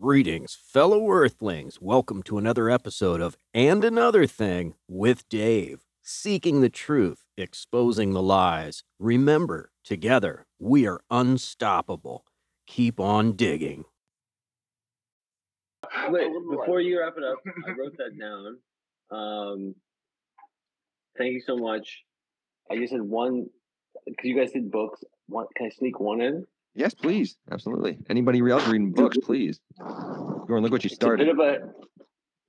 Greetings, 0.00 0.54
fellow 0.54 1.10
Earthlings. 1.10 1.80
Welcome 1.80 2.22
to 2.22 2.38
another 2.38 2.70
episode 2.70 3.20
of 3.20 3.36
And 3.52 3.82
Another 3.82 4.28
Thing 4.28 4.74
with 4.86 5.28
Dave. 5.28 5.80
Seeking 6.02 6.60
the 6.60 6.68
truth, 6.68 7.24
exposing 7.36 8.12
the 8.12 8.22
lies. 8.22 8.84
Remember, 9.00 9.72
together, 9.82 10.46
we 10.60 10.86
are 10.86 11.00
unstoppable. 11.10 12.24
Keep 12.68 13.00
on 13.00 13.32
digging. 13.32 13.86
Wait, 16.10 16.28
before 16.48 16.80
you 16.80 17.00
wrap 17.00 17.14
it 17.16 17.24
up, 17.24 17.38
I 17.66 17.70
wrote 17.76 17.96
that 17.98 18.16
down. 18.16 18.58
Um, 19.10 19.74
thank 21.18 21.32
you 21.32 21.42
so 21.44 21.56
much. 21.56 22.04
I 22.70 22.76
just 22.76 22.92
had 22.92 23.02
one 23.02 23.46
because 24.06 24.28
you 24.28 24.38
guys 24.38 24.52
did 24.52 24.70
books. 24.70 25.02
One, 25.26 25.46
can 25.56 25.66
I 25.66 25.70
sneak 25.70 25.98
one 25.98 26.20
in? 26.20 26.46
Yes, 26.78 26.94
please. 26.94 27.36
Absolutely. 27.50 27.98
Anybody 28.08 28.38
else 28.48 28.64
reading 28.68 28.92
books, 28.92 29.18
please. 29.24 29.58
Gordon, 29.80 30.62
look 30.62 30.70
what 30.70 30.84
you 30.84 30.90
It's 30.92 30.94
a 30.94 30.98
bit 30.98 31.02
started. 31.02 31.28
of 31.28 31.40
a, 31.40 31.58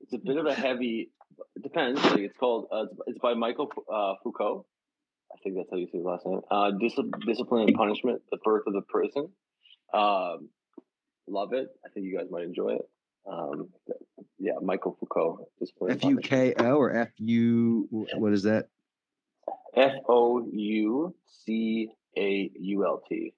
it's 0.02 0.14
a 0.14 0.20
bit 0.20 0.38
of 0.38 0.46
a 0.46 0.54
heavy. 0.54 1.10
It 1.56 1.64
depends. 1.64 2.00
Like 2.04 2.20
it's 2.20 2.38
called. 2.38 2.68
Uh, 2.72 2.86
it's, 3.08 3.18
by 3.18 3.34
Michael 3.34 3.72
uh, 3.92 4.14
Foucault. 4.24 4.68
I 5.34 5.38
think 5.44 5.56
that's 5.56 5.70
how 5.72 5.78
you 5.78 5.88
say 5.88 5.98
his 5.98 6.06
last 6.06 6.28
name. 6.28 6.42
Uh, 6.52 6.70
Dis- 6.80 7.00
Discipline 7.26 7.68
and 7.70 7.76
Punishment: 7.76 8.22
The 8.30 8.38
Birth 8.44 8.66
of 8.68 8.74
the 8.74 8.84
Prison. 8.88 9.30
Um, 9.96 10.50
love 11.28 11.54
it. 11.54 11.70
I 11.84 11.90
think 11.90 12.06
you 12.06 12.16
guys 12.16 12.28
might 12.30 12.44
enjoy 12.44 12.76
it. 12.76 12.88
Um, 13.28 13.70
yeah, 14.38 14.54
Michael 14.62 14.96
Foucault. 15.00 15.48
F 15.90 16.04
U. 16.04 16.18
K 16.18 16.54
O 16.56 16.76
or 16.76 16.96
F 16.96 17.10
U, 17.18 17.88
what 18.16 18.34
is 18.34 18.44
that? 18.44 18.68
F 19.76 19.94
O 20.08 20.48
U 20.52 21.16
C 21.46 21.90
A 22.16 22.52
U 22.60 22.86
L 22.86 23.02
T. 23.10 23.34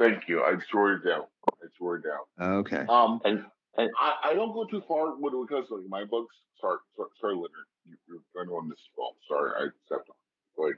Thank 0.00 0.28
you. 0.28 0.42
I 0.42 0.54
just 0.54 0.72
wrote 0.72 0.98
it 1.00 1.06
down. 1.06 1.24
I 1.46 1.66
just 1.66 1.78
wrote 1.78 2.00
it 2.00 2.08
down. 2.08 2.58
Okay. 2.60 2.86
Um, 2.88 3.20
And 3.26 3.44
and 3.76 3.90
I, 4.00 4.30
I 4.30 4.34
don't 4.34 4.52
go 4.54 4.64
too 4.64 4.82
far 4.88 5.14
with 5.14 5.34
it 5.34 5.46
because 5.46 5.66
like 5.70 5.86
my 5.88 6.04
books. 6.04 6.34
Sorry, 6.58 6.78
sorry, 6.96 7.08
sorry 7.20 7.34
Leonard. 7.34 7.68
You, 7.86 7.96
you're 8.08 8.18
going 8.34 8.48
on 8.48 8.70
this 8.70 8.80
fault. 8.96 9.16
Sorry, 9.28 9.50
I 9.56 9.66
stepped 9.86 10.08
on. 10.08 10.16
Go 10.56 10.64
ahead. 10.64 10.76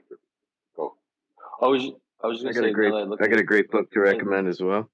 Go. 0.75 0.95
I 1.61 1.67
was 1.67 1.89
I 2.21 2.27
was 2.27 2.41
just 2.41 2.49
I 2.49 2.51
gonna 2.51 2.53
got 2.53 2.63
say 2.67 2.69
a 2.71 2.73
great, 2.73 2.89
now 2.91 3.15
I 3.19 3.23
I 3.23 3.27
got 3.29 3.39
a 3.39 3.43
great 3.43 3.71
book 3.71 3.89
to 3.91 3.99
recommend 4.01 4.47
as 4.49 4.61
well. 4.61 4.89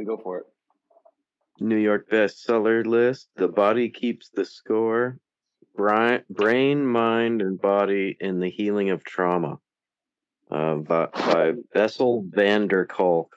it, 0.00 0.04
Go 0.04 0.16
for 0.16 0.38
it. 0.38 0.46
New 1.60 1.76
York 1.76 2.08
bestseller 2.10 2.86
list: 2.86 3.28
The 3.36 3.48
Body 3.48 3.90
Keeps 3.90 4.30
the 4.30 4.46
Score. 4.46 5.18
Brain, 5.76 6.22
brain, 6.28 6.84
mind, 6.84 7.40
and 7.40 7.60
body 7.60 8.16
in 8.18 8.40
the 8.40 8.50
healing 8.50 8.90
of 8.90 9.04
trauma. 9.04 9.60
Uh, 10.50 10.76
by, 10.76 11.06
by 11.12 11.52
Bessel 11.74 12.24
van 12.26 12.68
der 12.68 12.86
Kolk. 12.86 13.36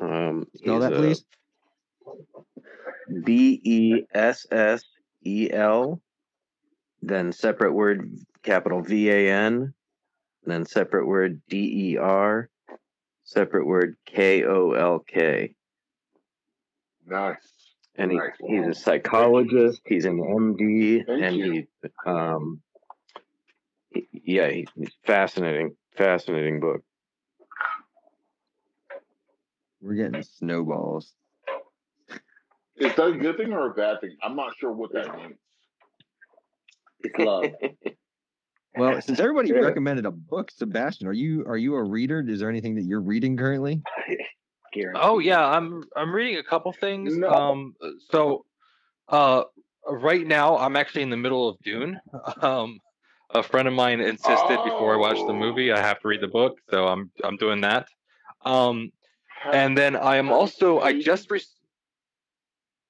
Um, 0.00 0.46
Spell 0.56 0.80
that, 0.80 0.92
a- 0.92 0.96
please. 0.96 1.24
B 3.24 3.60
E 3.62 4.02
S 4.12 4.46
S 4.50 4.82
E 5.24 5.50
L, 5.52 6.00
then 7.02 7.32
separate 7.32 7.72
word 7.72 8.10
capital 8.42 8.82
V 8.82 9.10
A 9.10 9.30
N, 9.32 9.74
then 10.44 10.64
separate 10.66 11.06
word 11.06 11.40
D 11.48 11.92
E 11.92 11.96
R, 11.98 12.48
separate 13.24 13.66
word 13.66 13.96
K 14.06 14.44
O 14.44 14.72
L 14.72 14.98
K. 15.00 15.54
Nice. 17.06 17.36
And 17.96 18.10
he, 18.10 18.16
Nice. 18.16 18.30
he's 18.48 18.66
a 18.66 18.74
psychologist, 18.74 19.82
he's 19.84 20.06
an 20.06 20.18
MD, 20.18 21.04
Thank 21.06 21.22
and 21.22 21.36
you. 21.36 21.52
he, 21.52 21.66
um, 22.06 22.62
yeah, 24.24 24.48
he's 24.48 24.68
fascinating, 25.04 25.76
fascinating 25.96 26.60
book. 26.60 26.82
We're 29.80 29.94
getting 29.94 30.22
snowballs. 30.22 31.12
Is 32.76 32.94
that 32.94 33.06
a 33.06 33.16
good 33.16 33.36
thing 33.36 33.52
or 33.52 33.70
a 33.70 33.74
bad 33.74 34.00
thing? 34.00 34.16
I'm 34.22 34.36
not 34.36 34.56
sure 34.58 34.72
what 34.72 34.92
that 34.92 35.14
means. 35.16 35.36
It's 37.00 37.18
love. 37.18 37.50
Well, 38.74 39.02
since 39.02 39.20
everybody 39.20 39.50
Yeah. 39.50 39.58
recommended 39.58 40.06
a 40.06 40.10
book, 40.10 40.50
Sebastian, 40.50 41.06
are 41.06 41.12
you 41.12 41.44
are 41.46 41.58
you 41.58 41.74
a 41.74 41.82
reader? 41.82 42.24
Is 42.26 42.40
there 42.40 42.48
anything 42.48 42.74
that 42.76 42.84
you're 42.84 43.02
reading 43.02 43.36
currently? 43.36 43.82
Oh 44.94 45.18
yeah, 45.18 45.46
I'm 45.46 45.84
I'm 45.94 46.14
reading 46.14 46.38
a 46.38 46.42
couple 46.42 46.72
things. 46.72 47.14
No. 47.18 47.28
Um, 47.28 47.74
so, 48.10 48.46
uh, 49.08 49.44
right 49.86 50.26
now 50.26 50.56
I'm 50.56 50.76
actually 50.76 51.02
in 51.02 51.10
the 51.10 51.18
middle 51.18 51.46
of 51.46 51.58
Dune. 51.62 52.00
Um, 52.40 52.78
a 53.34 53.42
friend 53.42 53.66
of 53.68 53.74
mine 53.74 54.00
insisted 54.00 54.58
before 54.64 54.94
I 54.94 54.96
watched 54.98 55.26
the 55.26 55.32
Oh. 55.32 55.44
movie 55.44 55.72
I 55.72 55.78
have 55.80 56.00
to 56.00 56.08
read 56.08 56.20
the 56.20 56.28
book, 56.28 56.58
so 56.70 56.86
I'm 56.88 57.10
I'm 57.24 57.36
doing 57.36 57.60
that. 57.62 57.88
Um, 58.44 58.90
and 59.52 59.76
then 59.76 59.96
I 59.96 60.16
am 60.16 60.30
also 60.30 60.80
I 60.80 61.00
just 61.00 61.30
re- 61.30 61.40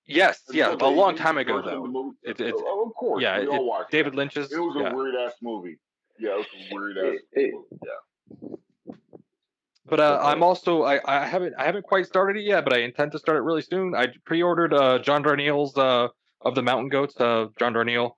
yes, 0.07 0.43
yeah, 0.53 0.73
a 0.73 0.87
long 0.89 1.17
time 1.17 1.39
ago 1.39 1.63
though. 1.63 2.13
It's 2.23 2.41
it's 2.41 2.61
Oh, 2.65 2.87
of 2.89 2.95
course. 2.95 3.23
yeah, 3.23 3.39
it- 3.39 3.91
David. 3.91 4.15
Lynch's. 4.15 4.53
It 4.53 4.59
was 4.59 4.77
a 4.77 4.81
yeah. 4.81 4.93
weird 4.93 5.15
ass 5.15 5.35
movie. 5.43 5.79
Yeah, 6.19 6.33
it 6.33 6.39
was 6.39 6.47
a 6.55 6.75
weird 6.75 6.99
ass 6.99 7.21
It- 7.33 7.55
movie. 7.55 7.81
Yeah. 7.85 8.57
But 9.85 10.01
uh, 10.01 10.21
I'm 10.23 10.43
also 10.43 10.83
I, 10.85 11.01
I 11.05 11.27
haven't 11.27 11.55
I 11.59 11.65
haven't 11.65 11.85
quite 11.85 12.07
started 12.07 12.37
it 12.41 12.45
yet, 12.47 12.65
but 12.65 12.73
I 12.73 12.79
intend 12.79 13.13
to 13.13 13.19
start 13.19 13.37
it 13.37 13.43
really 13.43 13.63
soon. 13.63 13.95
I 13.95 14.07
pre-ordered 14.25 14.73
uh, 14.73 14.99
John 15.01 15.23
Darnielle's 15.23 15.77
uh, 15.77 16.09
of 16.41 16.55
the 16.55 16.63
Mountain 16.63 16.89
Goats. 16.89 17.21
Uh, 17.21 17.47
John 17.59 17.75
Darnielle. 17.75 18.13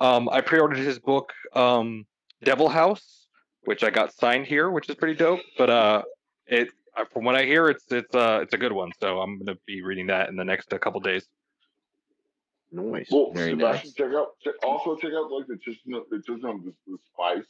Um, 0.00 0.28
I 0.30 0.40
pre-ordered 0.40 0.78
his 0.78 0.98
book 0.98 1.32
um, 1.54 2.06
Devil 2.42 2.68
House, 2.68 3.26
which 3.64 3.84
I 3.84 3.90
got 3.90 4.14
signed 4.14 4.46
here, 4.46 4.70
which 4.70 4.88
is 4.88 4.96
pretty 4.96 5.14
dope. 5.14 5.40
But 5.58 5.70
uh, 5.70 6.02
it 6.46 6.70
uh, 6.96 7.04
from 7.12 7.24
what 7.24 7.36
I 7.36 7.44
hear, 7.44 7.68
it's 7.68 7.84
it's 7.90 8.14
uh 8.14 8.40
it's 8.42 8.54
a 8.54 8.58
good 8.58 8.72
one. 8.72 8.90
So 8.98 9.20
I'm 9.20 9.38
gonna 9.38 9.58
be 9.66 9.82
reading 9.82 10.06
that 10.08 10.28
in 10.28 10.36
the 10.36 10.44
next 10.44 10.72
uh, 10.72 10.78
couple 10.78 11.00
days. 11.00 11.26
Nice. 12.72 13.08
Well, 13.10 13.32
Very 13.34 13.50
Sebastian, 13.50 13.92
check 13.96 14.12
out. 14.14 14.28
Check, 14.42 14.54
also, 14.62 14.96
check 14.96 15.12
out 15.12 15.30
like 15.30 15.46
the 15.46 15.56
just 15.56 15.80
the 15.86 16.22
just 16.26 16.44
um, 16.44 16.62
the, 16.64 16.72
the 16.86 16.98
spice. 17.12 17.48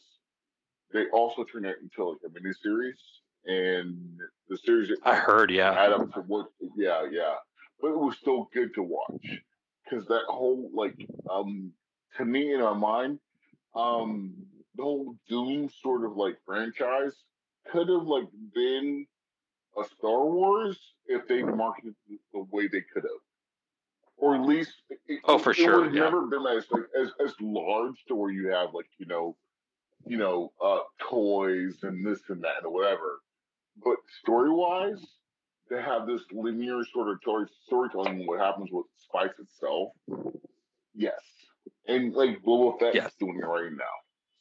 They 0.92 1.06
also 1.12 1.44
turned 1.44 1.66
it 1.66 1.76
into 1.82 2.08
like 2.08 2.18
a 2.26 2.30
mini 2.32 2.54
series, 2.62 2.98
and 3.46 4.18
the 4.48 4.56
series 4.56 4.90
I 5.04 5.14
heard, 5.14 5.50
yeah. 5.50 5.72
add 5.72 5.92
up 5.92 6.12
to 6.14 6.20
what? 6.22 6.46
Yeah, 6.76 7.06
yeah. 7.10 7.34
But 7.80 7.88
it 7.88 7.98
was 7.98 8.16
still 8.16 8.48
good 8.52 8.74
to 8.74 8.82
watch 8.82 9.40
because 9.84 10.06
that 10.06 10.24
whole 10.26 10.70
like 10.74 10.96
um 11.30 11.72
to 12.16 12.24
me 12.24 12.52
in 12.54 12.60
our 12.60 12.74
mind 12.74 13.18
um 13.74 14.34
the 14.76 14.82
whole 14.82 15.14
Dune 15.28 15.68
sort 15.82 16.04
of 16.04 16.16
like 16.16 16.36
franchise 16.46 17.14
could 17.70 17.88
have 17.88 18.02
like 18.06 18.28
been 18.54 19.06
a 19.78 19.84
Star 19.96 20.24
Wars 20.26 20.78
if 21.06 21.26
they 21.28 21.42
marketed 21.42 21.94
the 22.32 22.44
way 22.50 22.66
they 22.66 22.82
could 22.92 23.02
have, 23.04 23.22
or 24.16 24.34
at 24.34 24.42
least 24.42 24.72
it, 25.06 25.20
Oh, 25.24 25.38
for 25.38 25.50
it 25.50 25.56
sure, 25.56 25.82
would 25.82 25.94
yeah. 25.94 26.00
never 26.02 26.26
been 26.26 26.46
as 26.46 26.64
like 26.70 26.84
as 27.00 27.10
as 27.24 27.34
large 27.40 27.94
to 28.08 28.14
where 28.16 28.30
you 28.32 28.48
have 28.48 28.74
like 28.74 28.86
you 28.98 29.06
know 29.06 29.36
you 30.06 30.16
know 30.16 30.52
uh 30.64 30.78
toys 31.08 31.78
and 31.82 32.04
this 32.04 32.20
and 32.28 32.42
that 32.42 32.64
or 32.64 32.72
whatever. 32.72 33.20
But 33.84 33.96
story 34.22 34.50
wise, 34.50 35.04
they 35.68 35.80
have 35.80 36.06
this 36.06 36.22
linear 36.32 36.82
sort 36.92 37.08
of 37.10 37.18
story 37.22 37.46
storytelling. 37.66 38.26
What 38.26 38.40
happens 38.40 38.70
with 38.72 38.86
Spice 38.96 39.38
itself? 39.38 39.90
Yes, 40.94 41.20
and 41.86 42.12
like 42.14 42.42
Boba 42.42 42.78
Fett 42.78 42.94
Yes. 42.94 43.08
is 43.08 43.14
doing 43.18 43.38
it 43.38 43.46
right 43.46 43.70
now. 43.72 43.84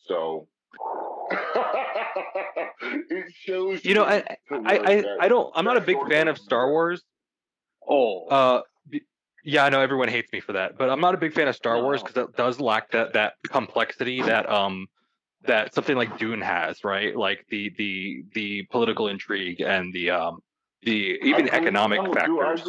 So 0.07 0.47
it 2.81 3.33
shows. 3.33 3.83
You 3.85 3.93
know, 3.95 4.03
I 4.05 4.23
I 4.51 4.77
I, 4.77 4.95
that- 5.01 5.17
I 5.21 5.27
don't 5.27 5.51
I'm 5.55 5.65
not 5.65 5.77
a 5.77 5.81
big 5.81 5.97
fan 6.09 6.27
of 6.27 6.37
Star. 6.37 6.69
Wars. 6.69 7.03
Oh, 7.87 8.27
Uh, 8.27 8.61
yeah, 9.43 9.63
I 9.65 9.69
know 9.69 9.79
everyone 9.81 10.09
hates 10.09 10.31
me 10.31 10.41
for 10.41 10.53
that, 10.53 10.77
but 10.77 10.89
I'm 10.89 10.99
not 10.99 11.15
a 11.15 11.17
big 11.17 11.33
fan 11.33 11.47
of 11.47 11.55
Star 11.55 11.81
Wars 11.81 12.03
because 12.03 12.17
it 12.29 12.35
does 12.35 12.59
lack 12.59 12.91
that 12.91 13.13
that 13.13 13.33
complexity 13.47 14.21
that 14.21 14.49
um 14.49 14.87
that 15.45 15.73
something 15.73 15.95
like 15.95 16.17
Dune 16.19 16.41
has, 16.41 16.83
right? 16.83 17.15
Like 17.15 17.45
the 17.49 17.71
the 17.77 18.23
the 18.33 18.63
political 18.69 19.07
intrigue 19.07 19.61
and 19.61 19.93
the 19.93 20.11
um 20.11 20.39
the 20.83 20.91
even 21.23 21.45
I 21.45 21.47
agree. 21.47 21.57
economic 21.59 22.01
No, 22.01 22.07
dude, 22.13 22.17
I 22.17 22.55
factors. 22.55 22.61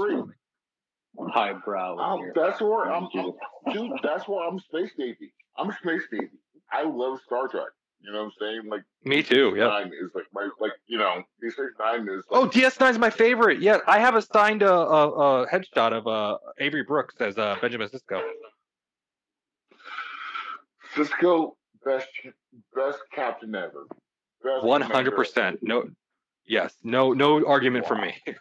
Agree. 1.18 1.32
highbrow. 1.32 1.98
Um, 1.98 2.18
here. 2.20 2.32
that's 2.34 2.60
where 2.60 2.92
I'm, 2.92 3.08
Jesus. 3.12 3.32
dude. 3.72 3.90
That's 4.02 4.28
where 4.28 4.46
I'm 4.46 4.58
space 4.58 4.92
navy. 4.98 5.32
I'm 5.58 5.70
space 5.72 6.02
navy. 6.12 6.28
I 6.72 6.84
love 6.84 7.18
Star 7.26 7.48
Trek. 7.48 7.64
You 8.02 8.12
know 8.12 8.20
what 8.20 8.24
I'm 8.26 8.32
saying? 8.40 8.60
Like 8.70 8.82
Me 9.04 9.22
too. 9.22 9.54
Yeah. 9.56 9.66
Nine 9.66 9.88
is 9.88 10.10
like 10.14 10.24
my 10.32 10.48
like 10.58 10.72
you 10.86 10.96
know 10.96 11.22
D 11.40 11.50
six 11.50 11.72
nine 11.78 12.08
is. 12.08 12.24
Oh, 12.30 12.46
DS9 12.46 12.92
is 12.92 12.98
my 12.98 13.10
favorite. 13.10 13.60
Yeah, 13.60 13.78
I 13.86 13.98
have 13.98 14.14
a 14.14 14.22
signed 14.22 14.62
uh, 14.62 14.66
uh, 14.66 15.08
uh, 15.08 15.46
headshot 15.52 15.92
of 15.92 16.06
uh, 16.06 16.38
Avery 16.58 16.82
Brooks 16.82 17.16
as 17.20 17.36
uh, 17.36 17.56
Benjamin 17.60 17.88
Sisko. 17.88 18.22
Cisco 20.94 21.56
best 21.84 22.08
best 22.74 22.98
captain 23.14 23.54
ever. 23.54 23.86
One 24.62 24.80
hundred 24.80 25.14
percent. 25.14 25.58
No, 25.62 25.84
yes, 26.46 26.74
no, 26.82 27.12
no 27.12 27.44
argument 27.46 27.86
from 27.86 28.00
me. 28.00 28.14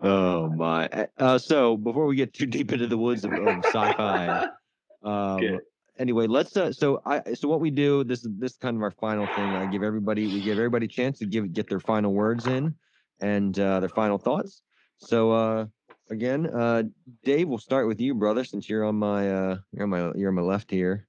Oh 0.00 0.48
my! 0.48 1.08
Uh, 1.18 1.38
so 1.38 1.76
before 1.76 2.06
we 2.06 2.16
get 2.16 2.34
too 2.34 2.46
deep 2.46 2.72
into 2.72 2.86
the 2.86 2.98
woods 2.98 3.24
of, 3.24 3.32
of 3.32 3.64
sci-fi, 3.64 4.46
um, 5.02 5.58
anyway, 5.98 6.26
let's. 6.26 6.56
Uh, 6.56 6.72
so 6.72 7.00
I. 7.06 7.34
So 7.34 7.48
what 7.48 7.60
we 7.60 7.70
do. 7.70 8.04
This 8.04 8.24
is 8.24 8.30
this 8.38 8.52
is 8.52 8.58
kind 8.58 8.76
of 8.76 8.82
our 8.82 8.90
final 8.90 9.26
thing. 9.26 9.44
I 9.44 9.66
give 9.66 9.82
everybody. 9.82 10.26
We 10.26 10.42
give 10.42 10.58
everybody 10.58 10.86
a 10.86 10.88
chance 10.88 11.18
to 11.20 11.26
give 11.26 11.52
get 11.52 11.68
their 11.68 11.80
final 11.80 12.12
words 12.12 12.46
in, 12.46 12.74
and 13.20 13.58
uh, 13.58 13.80
their 13.80 13.88
final 13.88 14.18
thoughts. 14.18 14.62
So 14.98 15.32
uh, 15.32 15.66
again. 16.10 16.46
Uh, 16.46 16.84
Dave, 17.24 17.48
we'll 17.48 17.58
start 17.58 17.86
with 17.86 18.00
you, 18.00 18.14
brother, 18.14 18.44
since 18.44 18.68
you're 18.68 18.84
on 18.84 18.96
my 18.96 19.30
uh, 19.30 19.56
you're 19.72 19.84
on 19.84 19.90
my 19.90 20.12
you're 20.14 20.28
on 20.28 20.34
my 20.34 20.42
left 20.42 20.70
here. 20.70 21.06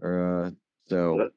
Or 0.00 0.46
uh, 0.46 0.50
so 0.86 1.30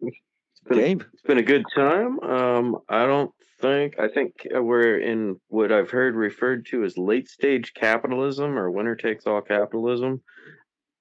It's 0.00 0.60
been, 0.68 0.78
a, 0.78 0.82
Dave. 0.82 1.06
it's 1.12 1.22
been 1.22 1.38
a 1.38 1.42
good 1.42 1.64
time. 1.74 2.20
Um, 2.20 2.78
I 2.88 3.06
don't 3.06 3.33
think 3.64 3.98
I 3.98 4.08
think 4.08 4.46
uh, 4.54 4.62
we're 4.62 4.98
in 4.98 5.40
what 5.48 5.72
I've 5.72 5.90
heard 5.90 6.14
referred 6.14 6.66
to 6.66 6.84
as 6.84 6.98
late 6.98 7.28
stage 7.28 7.72
capitalism 7.74 8.58
or 8.58 8.70
winner 8.70 8.94
takes 8.94 9.26
all 9.26 9.40
capitalism. 9.40 10.22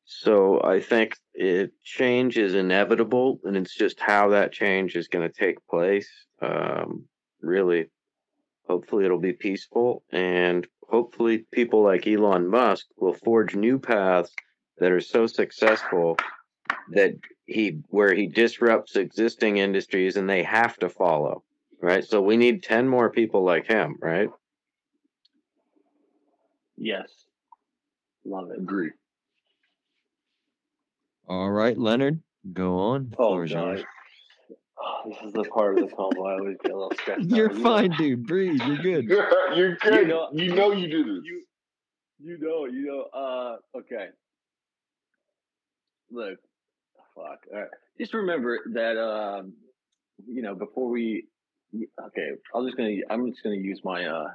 So 0.05 0.61
I 0.63 0.79
think 0.79 1.15
it 1.33 1.71
change 1.83 2.37
is 2.37 2.55
inevitable, 2.55 3.39
and 3.43 3.55
it's 3.57 3.75
just 3.75 3.99
how 3.99 4.29
that 4.29 4.51
change 4.51 4.95
is 4.95 5.07
going 5.07 5.29
to 5.29 5.33
take 5.33 5.65
place. 5.67 6.09
Um, 6.41 7.05
really, 7.41 7.89
hopefully 8.67 9.05
it'll 9.05 9.19
be 9.19 9.33
peaceful, 9.33 10.03
and 10.11 10.67
hopefully 10.89 11.45
people 11.51 11.83
like 11.83 12.07
Elon 12.07 12.47
Musk 12.47 12.85
will 12.97 13.13
forge 13.13 13.55
new 13.55 13.79
paths 13.79 14.31
that 14.77 14.91
are 14.91 15.01
so 15.01 15.27
successful 15.27 16.17
that 16.91 17.13
he 17.45 17.79
where 17.89 18.13
he 18.13 18.27
disrupts 18.27 18.95
existing 18.95 19.57
industries 19.57 20.17
and 20.17 20.29
they 20.29 20.43
have 20.43 20.77
to 20.77 20.89
follow 20.89 21.43
right 21.83 22.03
so 22.05 22.21
we 22.21 22.37
need 22.37 22.63
10 22.63 22.87
more 22.87 23.11
people 23.11 23.43
like 23.43 23.67
him 23.67 23.97
right 24.01 24.29
Yes. 26.75 27.07
Love 28.25 28.49
it. 28.51 28.57
Agree. 28.59 28.89
All 31.29 31.49
right, 31.51 31.77
Leonard, 31.77 32.19
go 32.51 32.77
on. 32.79 33.09
The 33.11 33.15
Oh, 33.19 33.27
floor 33.29 33.43
is 33.45 33.51
yours. 33.51 33.83
This 35.07 35.17
is 35.23 35.33
the 35.33 35.43
part 35.43 35.77
of 35.77 35.87
the 35.89 35.95
combo 35.95 36.25
I 36.25 36.33
always 36.39 36.57
get 36.63 36.71
a 36.71 36.75
little 36.75 36.91
stressed. 36.99 37.29
You're 37.29 37.51
You 37.51 37.57
know- 37.59 37.63
fine, 37.63 37.91
dude. 37.97 38.25
Breathe. 38.25 38.59
You're 38.65 38.77
good. 38.77 39.05
You're 39.55 39.75
good. 39.75 39.93
You 40.01 40.07
know- 40.07 40.29
know, 40.55 40.71
you 40.73 40.87
do 40.89 41.03
this. 41.15 41.23
You, 41.25 41.43
you 42.19 42.37
know, 42.39 42.65
you 42.65 42.85
know. 42.87 43.03
Uh, 43.17 43.77
okay. 43.77 44.07
Look, 46.11 46.39
fuck. 47.15 47.39
All 47.53 47.59
right. 47.59 47.69
Just 47.99 48.13
remember 48.13 48.59
that. 48.73 48.97
Um, 48.97 49.53
you 50.27 50.41
know, 50.41 50.55
before 50.55 50.89
we. 50.89 51.27
Okay, 51.75 52.29
I'm 52.53 52.65
just 52.65 52.77
gonna. 52.77 52.95
I'm 53.09 53.29
just 53.31 53.43
gonna 53.43 53.55
use 53.55 53.81
my 53.83 54.05
uh, 54.05 54.27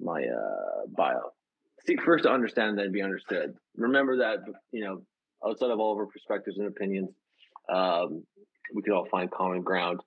my 0.00 0.22
uh 0.22 0.86
bio. 0.96 1.32
Seek 1.86 2.02
first 2.02 2.24
to 2.24 2.30
understand, 2.30 2.78
then 2.78 2.92
be 2.92 3.02
understood. 3.02 3.54
Remember 3.76 4.18
that. 4.18 4.38
You 4.72 4.84
know, 4.84 5.02
outside 5.46 5.70
of 5.70 5.78
all 5.78 5.92
of 5.92 5.98
our 5.98 6.06
perspectives 6.06 6.58
and 6.58 6.66
opinions, 6.66 7.10
um, 7.72 8.24
we 8.74 8.82
could 8.82 8.92
all 8.92 9.06
find 9.10 9.30
common 9.30 9.62
ground. 9.62 10.00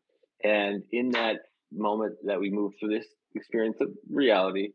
And 0.44 0.84
in 0.92 1.12
that 1.12 1.38
moment 1.72 2.16
that 2.26 2.40
we 2.40 2.50
move 2.50 2.74
through 2.80 2.98
this 2.98 3.08
experience 3.36 3.78
of 3.80 3.90
reality, 4.10 4.70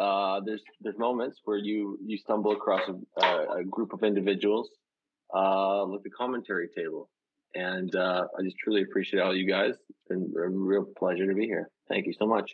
uh, 0.00 0.40
there's 0.44 0.62
there's 0.80 0.98
moments 0.98 1.40
where 1.44 1.58
you 1.58 1.98
you 2.04 2.16
stumble 2.16 2.52
across 2.52 2.82
a, 2.88 3.26
a, 3.58 3.64
group 3.64 3.92
of 3.92 4.02
individuals 4.02 4.70
uh, 5.34 5.84
like 5.84 6.02
the 6.02 6.10
commentary 6.10 6.68
table, 6.74 7.10
and 7.54 7.94
uh, 7.94 8.26
I 8.38 8.42
just 8.42 8.56
truly 8.58 8.82
appreciate 8.82 9.20
all 9.20 9.34
you 9.34 9.46
guys. 9.46 9.74
It's 9.88 10.08
been 10.08 10.32
a 10.36 10.48
real 10.48 10.84
pleasure 10.96 11.26
to 11.26 11.34
be 11.34 11.46
here. 11.46 11.68
Thank 11.88 12.06
you 12.06 12.14
so 12.18 12.26
much. 12.26 12.52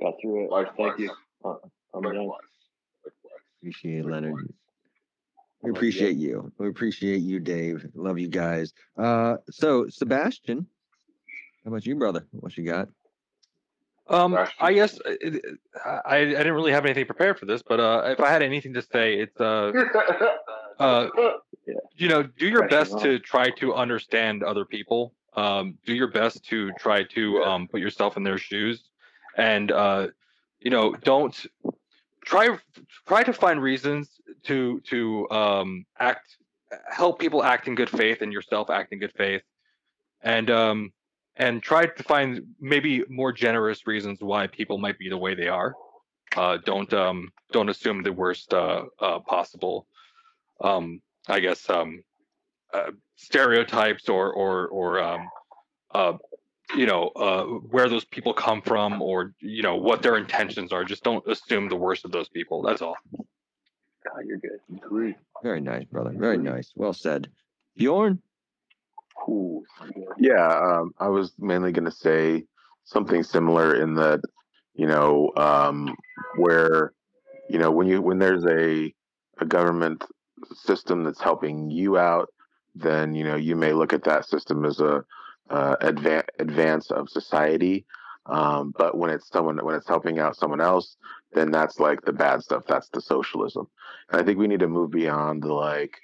Got 0.00 0.14
through 0.20 0.44
it. 0.44 0.50
Likewise. 0.50 0.94
Thank 0.96 0.98
you. 1.00 1.10
Uh, 1.44 1.54
I'm 1.94 2.02
done. 2.02 2.16
Likewise. 2.16 2.40
Likewise. 3.04 3.40
Appreciate 3.60 3.98
it, 4.00 4.06
Leonard. 4.06 4.52
We 5.62 5.70
appreciate 5.70 6.16
you. 6.16 6.52
We 6.58 6.68
appreciate 6.68 7.22
you, 7.22 7.40
Dave. 7.40 7.86
Love 7.94 8.18
you 8.18 8.28
guys. 8.28 8.72
Uh, 8.96 9.36
so 9.50 9.88
Sebastian, 9.88 10.66
how 11.64 11.70
about 11.70 11.86
you, 11.86 11.96
brother? 11.96 12.26
What 12.32 12.56
you 12.56 12.64
got? 12.64 12.88
Um, 14.08 14.38
I 14.60 14.72
guess 14.72 15.00
uh, 15.00 15.14
it, 15.20 15.44
I 15.84 16.20
I 16.20 16.24
didn't 16.24 16.52
really 16.52 16.70
have 16.70 16.84
anything 16.84 17.06
prepared 17.06 17.40
for 17.40 17.46
this, 17.46 17.62
but 17.62 17.80
uh, 17.80 18.02
if 18.06 18.20
I 18.20 18.30
had 18.30 18.42
anything 18.42 18.74
to 18.74 18.82
say, 18.82 19.14
it's 19.14 19.40
uh, 19.40 19.72
uh, 20.78 21.08
you 21.96 22.08
know, 22.08 22.22
do 22.22 22.46
your 22.46 22.68
best 22.68 22.98
to 23.00 23.18
try 23.18 23.50
to 23.50 23.74
understand 23.74 24.42
other 24.42 24.64
people. 24.64 25.14
Um, 25.34 25.78
do 25.84 25.94
your 25.94 26.10
best 26.10 26.44
to 26.46 26.72
try 26.78 27.02
to 27.04 27.42
um, 27.42 27.68
put 27.68 27.80
yourself 27.80 28.16
in 28.16 28.22
their 28.22 28.38
shoes, 28.38 28.88
and 29.36 29.70
uh, 29.70 30.08
you 30.60 30.70
know, 30.70 30.94
don't 30.94 31.46
try 32.24 32.56
try 33.06 33.22
to 33.22 33.32
find 33.32 33.60
reasons 33.60 34.20
to 34.44 34.80
to 34.88 35.28
um, 35.30 35.84
act, 35.98 36.36
help 36.90 37.18
people 37.18 37.42
act 37.42 37.68
in 37.68 37.74
good 37.74 37.90
faith, 37.90 38.22
and 38.22 38.32
yourself 38.32 38.70
act 38.70 38.92
in 38.92 38.98
good 38.98 39.12
faith, 39.12 39.42
and 40.22 40.50
um, 40.50 40.92
and 41.36 41.62
try 41.62 41.86
to 41.86 42.02
find 42.02 42.42
maybe 42.60 43.04
more 43.08 43.32
generous 43.32 43.86
reasons 43.86 44.18
why 44.20 44.46
people 44.46 44.78
might 44.78 44.98
be 44.98 45.08
the 45.08 45.18
way 45.18 45.34
they 45.34 45.48
are. 45.48 45.74
Uh, 46.34 46.58
don't 46.64 46.92
um, 46.94 47.30
don't 47.52 47.68
assume 47.68 48.02
the 48.02 48.12
worst 48.12 48.52
uh, 48.54 48.84
uh, 49.00 49.18
possible 49.20 49.86
um, 50.60 51.00
I 51.28 51.40
guess 51.40 51.68
um, 51.70 52.02
uh, 52.72 52.90
stereotypes 53.16 54.08
or 54.08 54.32
or 54.32 54.68
or 54.68 55.00
um, 55.00 55.28
uh, 55.94 56.12
you 56.76 56.86
know 56.86 57.08
uh, 57.08 57.44
where 57.44 57.88
those 57.88 58.04
people 58.04 58.32
come 58.34 58.62
from 58.62 59.02
or 59.02 59.34
you 59.40 59.62
know 59.62 59.76
what 59.76 60.02
their 60.02 60.16
intentions 60.16 60.72
are. 60.72 60.84
Just 60.84 61.04
don't 61.04 61.26
assume 61.26 61.68
the 61.68 61.76
worst 61.76 62.04
of 62.04 62.12
those 62.12 62.28
people. 62.28 62.62
That's 62.62 62.82
all. 62.82 62.96
God, 63.12 64.24
you're 64.26 64.38
good. 64.38 64.60
Agree. 64.84 65.14
Very 65.42 65.60
nice, 65.60 65.84
brother. 65.84 66.12
Very 66.16 66.38
nice. 66.38 66.72
Well 66.74 66.92
said. 66.92 67.28
Bjorn. 67.76 68.22
Ooh. 69.28 69.64
Yeah, 70.18 70.46
um, 70.46 70.92
I 70.98 71.08
was 71.08 71.32
mainly 71.38 71.72
going 71.72 71.84
to 71.84 71.90
say 71.90 72.44
something 72.84 73.22
similar 73.22 73.80
in 73.82 73.94
that, 73.94 74.20
you 74.74 74.86
know, 74.86 75.32
um, 75.36 75.94
where, 76.36 76.92
you 77.48 77.58
know, 77.58 77.70
when 77.70 77.86
you 77.86 78.00
when 78.00 78.18
there's 78.18 78.44
a 78.44 78.94
a 79.38 79.44
government 79.44 80.04
system 80.54 81.04
that's 81.04 81.20
helping 81.20 81.70
you 81.70 81.98
out, 81.98 82.28
then 82.74 83.14
you 83.14 83.24
know 83.24 83.36
you 83.36 83.56
may 83.56 83.72
look 83.72 83.92
at 83.92 84.04
that 84.04 84.26
system 84.26 84.64
as 84.64 84.80
a 84.80 85.04
uh, 85.50 85.76
advan- 85.80 86.28
advance 86.38 86.90
of 86.90 87.08
society. 87.08 87.86
Um, 88.26 88.74
but 88.76 88.98
when 88.98 89.10
it's 89.10 89.28
someone 89.28 89.64
when 89.64 89.76
it's 89.76 89.88
helping 89.88 90.18
out 90.18 90.36
someone 90.36 90.60
else, 90.60 90.96
then 91.32 91.50
that's 91.50 91.78
like 91.78 92.02
the 92.02 92.12
bad 92.12 92.42
stuff. 92.42 92.64
That's 92.66 92.88
the 92.88 93.00
socialism. 93.00 93.68
And 94.10 94.20
I 94.20 94.24
think 94.24 94.38
we 94.38 94.48
need 94.48 94.60
to 94.60 94.68
move 94.68 94.90
beyond 94.90 95.42
the 95.42 95.52
like, 95.52 95.96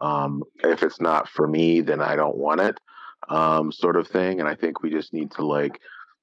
um, 0.00 0.42
if 0.62 0.82
it's 0.82 1.00
not 1.00 1.28
for 1.28 1.46
me, 1.46 1.80
then 1.80 2.02
I 2.02 2.16
don't 2.16 2.36
want 2.36 2.60
it 2.60 2.78
um, 3.28 3.72
sort 3.72 3.96
of 3.96 4.08
thing. 4.08 4.40
And 4.40 4.48
I 4.48 4.54
think 4.54 4.82
we 4.82 4.90
just 4.90 5.12
need 5.12 5.30
to 5.32 5.46
like, 5.46 5.80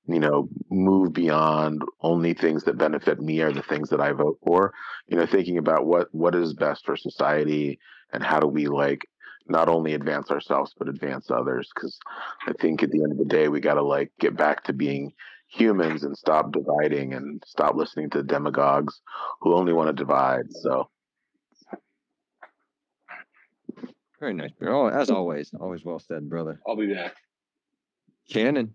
you 0.07 0.19
know, 0.19 0.47
move 0.69 1.13
beyond 1.13 1.83
only 2.01 2.33
things 2.33 2.63
that 2.63 2.77
benefit 2.77 3.19
me 3.19 3.41
are 3.41 3.51
the 3.51 3.61
things 3.61 3.89
that 3.89 4.01
I 4.01 4.13
vote 4.13 4.39
for. 4.45 4.73
You 5.07 5.17
know, 5.17 5.25
thinking 5.25 5.57
about 5.57 5.85
what 5.85 6.07
what 6.13 6.35
is 6.35 6.53
best 6.53 6.85
for 6.85 6.95
society 6.95 7.79
and 8.13 8.23
how 8.23 8.39
do 8.39 8.47
we 8.47 8.67
like 8.67 9.01
not 9.49 9.69
only 9.69 9.93
advance 9.93 10.31
ourselves 10.31 10.73
but 10.77 10.89
advance 10.89 11.29
others. 11.29 11.69
Because 11.73 11.99
I 12.47 12.53
think 12.53 12.83
at 12.83 12.91
the 12.91 13.03
end 13.03 13.11
of 13.11 13.17
the 13.17 13.25
day, 13.25 13.47
we 13.49 13.59
got 13.59 13.75
to 13.75 13.83
like 13.83 14.11
get 14.19 14.35
back 14.37 14.63
to 14.65 14.73
being 14.73 15.13
humans 15.49 16.03
and 16.03 16.17
stop 16.17 16.51
dividing 16.51 17.13
and 17.13 17.43
stop 17.45 17.75
listening 17.75 18.09
to 18.11 18.23
demagogues 18.23 19.01
who 19.41 19.53
only 19.55 19.73
want 19.73 19.87
to 19.87 19.93
divide. 19.93 20.45
So. 20.51 20.89
Very 24.19 24.33
nice. 24.33 24.51
Bjorn. 24.59 24.93
As 24.93 25.11
always, 25.11 25.51
always 25.59 25.85
well 25.85 25.99
said, 25.99 26.27
brother. 26.27 26.59
I'll 26.67 26.75
be 26.75 26.91
back. 26.91 27.15
Shannon. 28.27 28.73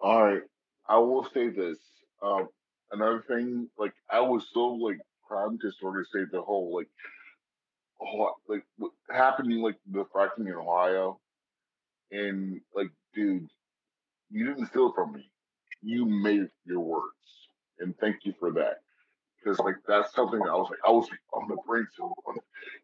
All 0.00 0.24
right. 0.24 0.42
I 0.88 0.98
will 0.98 1.28
say 1.34 1.48
this. 1.48 1.78
Um, 2.22 2.48
another 2.92 3.24
thing, 3.28 3.68
like 3.78 3.92
I 4.10 4.20
was 4.20 4.46
so 4.52 4.68
like 4.68 4.98
proud 5.26 5.60
to 5.60 5.72
sort 5.72 6.00
of 6.00 6.06
say 6.12 6.20
the 6.30 6.40
whole 6.40 6.74
like, 6.74 6.88
whole, 7.98 8.34
like 8.48 8.64
what 8.78 8.92
happening 9.10 9.60
like 9.60 9.76
the 9.90 10.04
fracking 10.14 10.46
in 10.46 10.54
Ohio, 10.54 11.20
and 12.10 12.60
like, 12.74 12.90
dude, 13.14 13.48
you 14.30 14.46
didn't 14.46 14.68
steal 14.68 14.92
from 14.92 15.12
me. 15.12 15.30
You 15.82 16.06
made 16.06 16.48
your 16.64 16.80
words, 16.80 17.48
and 17.80 17.94
thank 18.00 18.24
you 18.24 18.34
for 18.38 18.52
that. 18.52 18.78
Because 19.38 19.58
like 19.60 19.76
that's 19.86 20.14
something 20.14 20.40
I 20.42 20.54
was 20.54 20.68
like 20.70 20.80
I 20.86 20.90
was 20.90 21.08
like 21.10 21.20
on 21.32 21.48
the 21.48 21.56
brink 21.66 21.88
of 22.02 22.12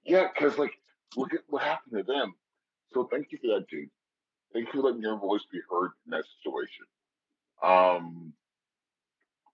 yeah. 0.04 0.28
Because 0.35 0.59
like 0.59 0.75
look 1.16 1.33
at 1.35 1.40
what 1.49 1.62
happened 1.62 1.97
to 1.97 2.02
them. 2.12 2.35
So 2.92 3.09
thank 3.11 3.28
you 3.33 3.38
for 3.38 3.59
that, 3.59 3.66
dude. 3.68 3.88
Thank 4.52 4.66
you 4.66 4.80
for 4.80 4.88
letting 4.88 5.02
your 5.02 5.18
voice 5.18 5.42
be 5.50 5.59
heard 5.68 5.90
in 6.06 6.11
that 6.12 6.25
situation. 6.38 6.87
Um, 7.64 8.33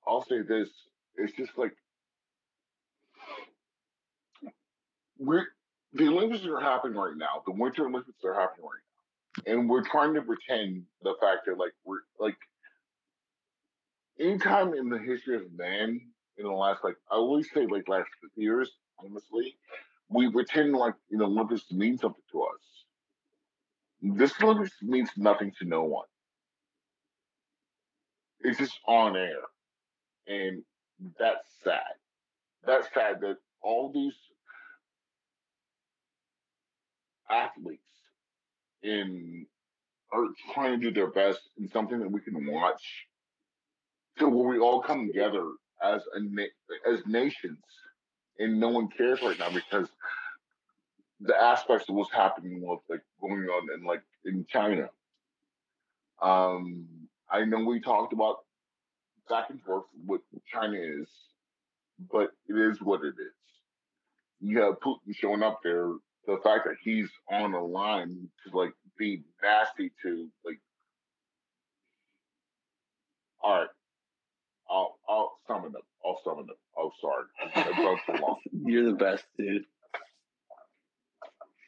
I'll 0.06 0.24
say 0.24 0.42
this: 0.42 0.68
it's 1.16 1.36
just 1.36 1.56
like 1.56 1.72
we're 5.18 5.46
the 5.92 6.08
Olympics 6.08 6.44
are 6.46 6.60
happening 6.60 6.96
right 6.96 7.16
now. 7.16 7.42
The 7.46 7.52
Winter 7.52 7.86
Olympics 7.86 8.24
are 8.24 8.34
happening 8.34 8.66
right 8.66 9.44
now, 9.46 9.52
and 9.52 9.68
we're 9.68 9.84
trying 9.84 10.14
to 10.14 10.22
pretend 10.22 10.84
the 11.02 11.14
fact 11.20 11.46
that 11.46 11.58
like 11.58 11.72
we're 11.84 12.00
like 12.18 12.36
anytime 14.18 14.74
in 14.74 14.88
the 14.88 14.98
history 14.98 15.36
of 15.36 15.42
man 15.56 16.00
in 16.38 16.44
the 16.44 16.50
last 16.50 16.82
like 16.82 16.96
I 17.10 17.14
always 17.14 17.48
say 17.52 17.66
like 17.66 17.88
last 17.88 18.08
years, 18.36 18.72
honestly, 18.98 19.54
we 20.08 20.30
pretend 20.30 20.72
like 20.72 20.94
you 21.10 21.18
know 21.18 21.26
Olympics 21.26 21.70
mean 21.70 21.96
something 21.98 22.22
to 22.32 22.42
us. 22.42 24.16
This 24.18 24.32
Olympics 24.42 24.74
means 24.82 25.10
nothing 25.16 25.52
to 25.58 25.64
no 25.64 25.84
one. 25.84 26.06
It's 28.42 28.58
just 28.58 28.78
on 28.86 29.16
air. 29.16 29.40
And 30.26 30.62
that's 31.18 31.48
sad. 31.64 31.80
That's 32.64 32.88
sad 32.94 33.20
that 33.20 33.36
all 33.62 33.90
these 33.92 34.14
athletes 37.30 37.82
in 38.82 39.46
are 40.12 40.26
trying 40.54 40.78
to 40.78 40.84
do 40.84 40.92
their 40.92 41.10
best 41.10 41.40
in 41.58 41.68
something 41.68 41.98
that 42.00 42.10
we 42.10 42.20
can 42.20 42.46
watch 42.46 43.06
to 44.18 44.28
where 44.28 44.48
we 44.48 44.58
all 44.58 44.80
come 44.80 45.06
together 45.06 45.44
as 45.82 46.02
a 46.14 46.20
na- 46.20 46.92
as 46.92 47.06
nations 47.06 47.58
and 48.38 48.58
no 48.58 48.68
one 48.68 48.88
cares 48.88 49.22
right 49.22 49.38
now 49.38 49.50
because 49.50 49.88
the 51.20 51.36
aspects 51.36 51.88
of 51.88 51.94
what's 51.94 52.12
happening 52.12 52.60
with 52.62 52.80
like 52.88 53.02
going 53.20 53.44
on 53.44 53.68
in 53.78 53.84
like 53.86 54.02
in 54.24 54.44
China. 54.48 54.88
Um 56.22 56.86
I 57.30 57.44
know 57.44 57.64
we 57.64 57.80
talked 57.80 58.12
about 58.12 58.38
back 59.28 59.50
and 59.50 59.62
forth 59.62 59.84
what 60.04 60.20
China 60.52 60.76
is, 60.76 61.08
but 62.10 62.30
it 62.48 62.54
is 62.54 62.80
what 62.82 63.02
it 63.04 63.14
is. 63.14 63.34
You 64.40 64.60
have 64.60 64.80
Putin 64.80 65.14
showing 65.14 65.42
up 65.42 65.60
there, 65.62 65.92
the 66.26 66.38
fact 66.42 66.64
that 66.64 66.76
he's 66.82 67.08
on 67.30 67.52
the 67.52 67.60
line 67.60 68.28
to 68.44 68.56
like 68.56 68.72
be 68.98 69.22
nasty 69.42 69.92
to 70.02 70.28
like 70.44 70.58
all 73.42 73.58
right. 73.58 73.68
I'll 74.68 74.98
I'll 75.08 75.38
summon 75.46 75.72
them. 75.72 75.82
I'll 76.04 76.20
summon 76.24 76.46
them. 76.46 76.56
Oh 76.76 76.92
sorry. 77.00 77.24
I've 77.54 78.20
long. 78.20 78.36
You're 78.64 78.90
the 78.92 78.96
best, 78.96 79.24
dude. 79.38 79.64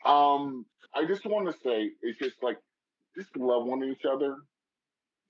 Um, 0.05 0.67
I 0.95 1.07
just 1.07 1.25
want 1.25 1.47
to 1.47 1.53
say 1.65 1.91
it's 2.03 2.19
just 2.19 2.43
like 2.43 2.59
just 3.17 3.37
love 3.37 3.65
one 3.65 3.85
each 3.85 4.05
other. 4.05 4.37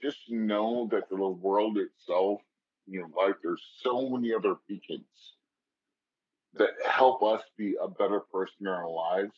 Just 0.02 0.18
know 0.28 0.88
that 0.90 1.08
the 1.08 1.16
world 1.16 1.78
itself, 1.78 2.40
you 2.86 3.00
know, 3.00 3.10
like 3.16 3.36
there's 3.42 3.62
so 3.82 4.08
many 4.08 4.32
other 4.34 4.56
beacons 4.68 5.36
that 6.54 6.70
help 6.84 7.22
us 7.22 7.42
be 7.56 7.76
a 7.80 7.88
better 7.88 8.20
person 8.20 8.54
in 8.62 8.66
our 8.66 8.90
lives. 8.90 9.36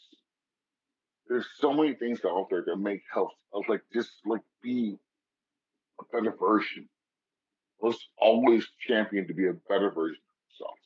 There's 1.28 1.46
so 1.58 1.72
many 1.72 1.94
things 1.94 2.20
out 2.24 2.48
there 2.50 2.64
that 2.66 2.76
make 2.76 3.02
help 3.12 3.30
of 3.52 3.64
like 3.68 3.82
just 3.92 4.10
like 4.24 4.40
be 4.62 4.96
a 6.00 6.04
better 6.16 6.34
version. 6.38 6.88
Let's 7.80 8.08
always 8.18 8.66
champion 8.86 9.26
to 9.28 9.34
be 9.34 9.48
a 9.48 9.52
better 9.68 9.90
version 9.90 10.18
of 10.22 10.66
ourselves. 10.66 10.80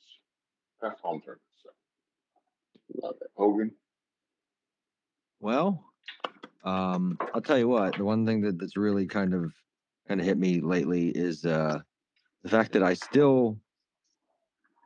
That's 0.83 1.01
all 1.03 1.15
I'm 1.15 1.21
trying 1.21 1.37
to 1.37 1.43
say. 1.63 3.01
Love 3.03 3.17
it. 3.21 3.31
Hogan. 3.37 3.71
Well, 5.41 5.85
um, 6.65 7.19
I'll 7.33 7.41
tell 7.41 7.59
you 7.59 7.69
what. 7.69 7.97
The 7.97 8.05
one 8.05 8.27
thing 8.27 8.41
that, 8.43 8.59
that's 8.59 8.77
really 8.77 9.07
kind 9.07 9.35
of 9.35 9.53
kind 10.09 10.21
of 10.21 10.27
hit 10.27 10.39
me 10.39 10.61
lately 10.61 11.09
is 11.09 11.45
uh, 11.45 11.81
the 12.43 12.49
fact 12.49 12.73
that 12.73 12.83
I 12.83 12.95
still 12.95 13.59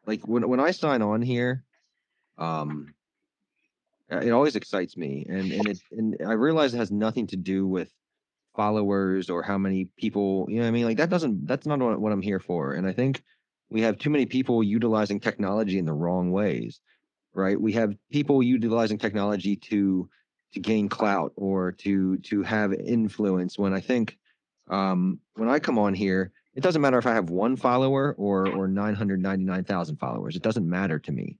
like 0.06 0.26
when 0.26 0.48
when 0.48 0.60
I 0.60 0.70
sign 0.70 1.02
on 1.02 1.22
here. 1.22 1.64
Um, 2.38 2.94
uh, 4.10 4.18
it 4.18 4.30
always 4.30 4.56
excites 4.56 4.96
me, 4.96 5.24
and 5.28 5.52
and 5.52 5.68
it 5.68 5.80
and 5.92 6.16
I 6.26 6.32
realize 6.32 6.74
it 6.74 6.78
has 6.78 6.90
nothing 6.90 7.26
to 7.28 7.36
do 7.36 7.66
with 7.66 7.90
followers 8.54 9.30
or 9.30 9.42
how 9.42 9.58
many 9.58 9.86
people. 9.96 10.46
You 10.48 10.56
know, 10.56 10.62
what 10.62 10.68
I 10.68 10.72
mean, 10.72 10.84
like 10.84 10.98
that 10.98 11.10
doesn't. 11.10 11.46
That's 11.46 11.66
not 11.66 11.78
what, 11.78 12.00
what 12.00 12.12
I'm 12.12 12.22
here 12.22 12.40
for. 12.40 12.72
And 12.74 12.86
I 12.86 12.92
think 12.92 13.22
we 13.70 13.80
have 13.82 13.98
too 13.98 14.10
many 14.10 14.26
people 14.26 14.62
utilizing 14.62 15.20
technology 15.20 15.78
in 15.78 15.86
the 15.86 15.94
wrong 15.94 16.30
ways 16.30 16.80
right 17.34 17.60
we 17.60 17.72
have 17.72 17.94
people 18.10 18.42
utilizing 18.42 18.98
technology 18.98 19.56
to 19.56 20.08
to 20.52 20.60
gain 20.60 20.88
clout 20.88 21.32
or 21.36 21.72
to 21.72 22.18
to 22.18 22.42
have 22.42 22.72
influence 22.72 23.58
when 23.58 23.72
i 23.72 23.80
think 23.80 24.18
um 24.68 25.18
when 25.34 25.48
i 25.48 25.58
come 25.58 25.78
on 25.78 25.94
here 25.94 26.32
it 26.54 26.62
doesn't 26.62 26.82
matter 26.82 26.98
if 26.98 27.06
i 27.06 27.14
have 27.14 27.30
one 27.30 27.56
follower 27.56 28.14
or 28.18 28.48
or 28.48 28.68
999000 28.68 29.96
followers 29.96 30.36
it 30.36 30.42
doesn't 30.42 30.68
matter 30.68 30.98
to 30.98 31.12
me 31.12 31.38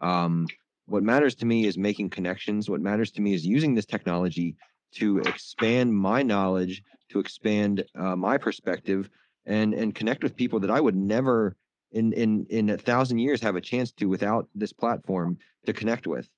um 0.00 0.46
what 0.86 1.02
matters 1.02 1.34
to 1.34 1.46
me 1.46 1.66
is 1.66 1.78
making 1.78 2.10
connections 2.10 2.68
what 2.68 2.80
matters 2.80 3.10
to 3.10 3.20
me 3.20 3.34
is 3.34 3.46
using 3.46 3.74
this 3.74 3.86
technology 3.86 4.56
to 4.92 5.18
expand 5.20 5.94
my 5.94 6.22
knowledge 6.22 6.82
to 7.08 7.18
expand 7.18 7.84
uh, 7.94 8.16
my 8.16 8.36
perspective 8.38 9.08
and 9.46 9.74
and 9.74 9.94
connect 9.94 10.22
with 10.22 10.36
people 10.36 10.60
that 10.60 10.70
i 10.70 10.80
would 10.80 10.96
never 10.96 11.56
in 11.92 12.12
in 12.12 12.46
in 12.50 12.70
a 12.70 12.78
thousand 12.78 13.18
years 13.18 13.40
have 13.40 13.56
a 13.56 13.60
chance 13.60 13.92
to 13.92 14.06
without 14.06 14.48
this 14.54 14.72
platform 14.72 15.38
to 15.66 15.72
connect 15.72 16.06
with. 16.06 16.28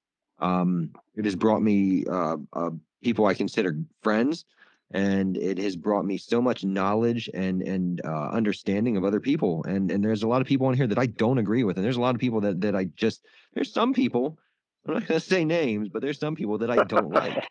Um, 0.41 0.91
it 1.14 1.25
has 1.25 1.37
brought 1.37 1.62
me 1.62 2.05
uh, 2.07 2.37
uh, 2.53 2.71
people 3.03 3.26
I 3.26 3.35
consider 3.35 3.79
friends, 4.03 4.45
and 4.91 5.37
it 5.37 5.59
has 5.59 5.76
brought 5.76 6.05
me 6.05 6.19
so 6.19 6.41
much 6.41 6.64
knowledge 6.64 7.29
and 7.35 7.62
and 7.62 8.00
uh, 8.05 8.29
understanding 8.31 8.97
of 8.97 9.05
other 9.05 9.21
people. 9.21 9.64
And 9.64 9.91
and 9.91 10.05
there's 10.05 10.23
a 10.23 10.29
lot 10.29 10.41
of 10.41 10.47
people 10.47 10.67
on 10.67 10.75
here 10.75 10.87
that 10.87 10.99
I 10.99 11.07
don't 11.07 11.38
agree 11.38 11.64
with, 11.64 11.76
and 11.76 11.85
there's 11.85 11.97
a 11.97 12.00
lot 12.00 12.14
of 12.14 12.21
people 12.21 12.41
that 12.43 12.61
that 12.62 12.76
I 12.76 12.85
just 12.97 13.25
there's 13.55 13.73
some 13.73 13.93
people. 13.95 14.38
I'm 14.87 14.95
not 14.95 15.07
going 15.07 15.21
to 15.21 15.26
say 15.26 15.45
names, 15.45 15.88
but 15.88 16.03
there's 16.03 16.19
some 16.19 16.37
people 16.37 16.59
that 16.59 16.71
I 16.71 16.85
don't 16.85 17.11
like. 17.11 17.45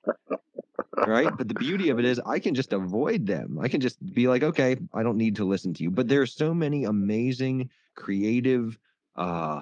right 1.08 1.30
but 1.38 1.48
the 1.48 1.54
beauty 1.56 1.90
of 1.90 2.00
it 2.00 2.06
is 2.06 2.20
i 2.26 2.40
can 2.40 2.54
just 2.56 2.72
avoid 2.74 3.26
them 3.26 3.58
i 3.62 3.68
can 3.68 3.82
just 3.82 3.98
be 4.14 4.28
like 4.28 4.44
okay 4.44 4.78
i 4.94 5.04
don't 5.04 5.18
need 5.18 5.36
to 5.36 5.44
listen 5.46 5.74
to 5.74 5.84
you 5.84 5.92
but 5.92 6.08
there's 6.08 6.34
so 6.34 6.54
many 6.54 6.86
amazing 6.86 7.70
creative 7.96 8.78
uh 9.16 9.62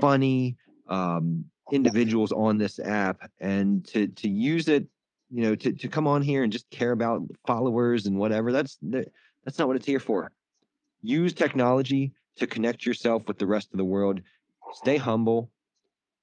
funny 0.00 0.56
um 0.88 1.44
individuals 1.72 2.32
on 2.32 2.58
this 2.58 2.78
app 2.78 3.30
and 3.40 3.84
to 3.86 4.06
to 4.08 4.28
use 4.28 4.68
it 4.68 4.86
you 5.30 5.42
know 5.42 5.54
to, 5.54 5.72
to 5.72 5.88
come 5.88 6.06
on 6.06 6.22
here 6.22 6.42
and 6.42 6.52
just 6.52 6.68
care 6.70 6.92
about 6.92 7.22
followers 7.46 8.06
and 8.06 8.18
whatever 8.18 8.52
that's 8.52 8.78
that's 9.44 9.58
not 9.58 9.68
what 9.68 9.76
it's 9.76 9.86
here 9.86 10.00
for 10.00 10.30
use 11.02 11.32
technology 11.32 12.12
to 12.36 12.46
connect 12.46 12.86
yourself 12.86 13.26
with 13.26 13.38
the 13.38 13.46
rest 13.46 13.68
of 13.72 13.78
the 13.78 13.84
world 13.84 14.20
stay 14.72 14.96
humble 14.96 15.50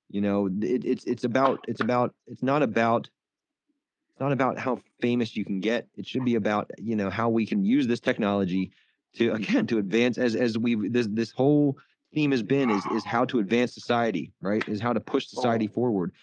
you 0.10 0.22
know 0.22 0.48
it, 0.62 0.86
it's 0.86 1.06
it's 1.06 1.24
about 1.24 1.64
it's 1.68 1.82
about 1.82 2.14
it's 2.28 2.44
not 2.44 2.62
about 2.62 3.10
it's 4.16 4.22
not 4.22 4.32
about 4.32 4.58
how 4.58 4.80
famous 5.02 5.36
you 5.36 5.44
can 5.44 5.60
get. 5.60 5.90
It 5.98 6.08
should 6.08 6.24
be 6.24 6.36
about 6.36 6.72
you 6.78 6.96
know 6.96 7.10
how 7.10 7.28
we 7.28 7.46
can 7.46 7.66
use 7.66 7.86
this 7.86 8.00
technology 8.00 8.72
to 9.16 9.34
again 9.34 9.68
to 9.68 9.78
advance 9.78 10.18
as 10.18 10.36
as 10.36 10.58
we 10.58 10.88
this 10.88 11.08
this 11.12 11.32
whole 11.32 11.78
theme 12.14 12.32
has 12.32 12.42
been 12.42 12.70
is 12.70 12.86
is 12.94 13.04
how 13.04 13.26
to 13.26 13.40
advance 13.40 13.74
society, 13.74 14.32
right? 14.40 14.66
Is 14.70 14.80
how 14.80 14.94
to 14.94 15.02
push 15.02 15.28
society 15.28 15.68
forward. 15.68 16.14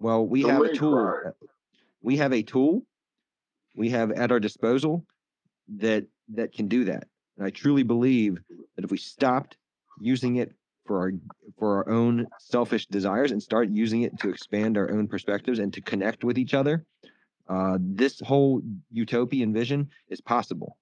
Well, 0.00 0.26
we 0.26 0.44
have 0.44 0.62
a 0.62 0.72
tool. 0.72 1.12
We 2.06 2.16
have 2.18 2.32
a 2.32 2.42
tool 2.42 2.86
we 3.76 3.90
have 3.90 4.12
at 4.12 4.30
our 4.32 4.40
disposal 4.40 5.04
that 5.76 6.06
that 6.34 6.52
can 6.52 6.68
do 6.68 6.84
that. 6.84 7.04
And 7.36 7.46
I 7.46 7.50
truly 7.50 7.82
believe 7.82 8.38
that 8.76 8.84
if 8.84 8.90
we 8.92 8.96
stopped 8.96 9.56
using 10.00 10.36
it 10.36 10.52
for 10.86 11.00
our 11.00 11.12
for 11.58 11.76
our 11.76 11.92
own 11.92 12.26
selfish 12.38 12.86
desires 12.86 13.32
and 13.32 13.42
start 13.42 13.70
using 13.70 14.02
it 14.02 14.18
to 14.20 14.30
expand 14.30 14.78
our 14.78 14.88
own 14.90 15.08
perspectives 15.08 15.58
and 15.58 15.72
to 15.74 15.80
connect 15.80 16.22
with 16.22 16.38
each 16.38 16.54
other, 16.54 16.86
uh, 17.48 17.76
this 17.80 18.20
whole 18.20 18.62
utopian 18.92 19.52
vision 19.52 19.90
is 20.08 20.20
possible. 20.20 20.78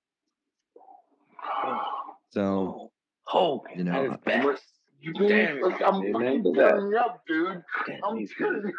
So 2.28 2.90
Oh, 3.32 3.64
You 3.74 3.84
know, 3.84 3.92
that 3.92 4.04
is 4.04 4.16
best. 4.24 4.73
You 5.04 5.12
Damn, 5.28 5.60
like, 5.60 5.82
I'm 5.82 6.00
dude, 6.00 6.12
fucking 6.14 6.42
man. 6.42 6.54
tearing 6.54 6.88
you 6.90 6.96
up, 6.96 7.22
dude. 7.28 7.62
Damn, 7.86 8.04
I'm 8.04 8.16
he's 8.16 8.32
tearing 8.38 8.62
good. 8.62 8.72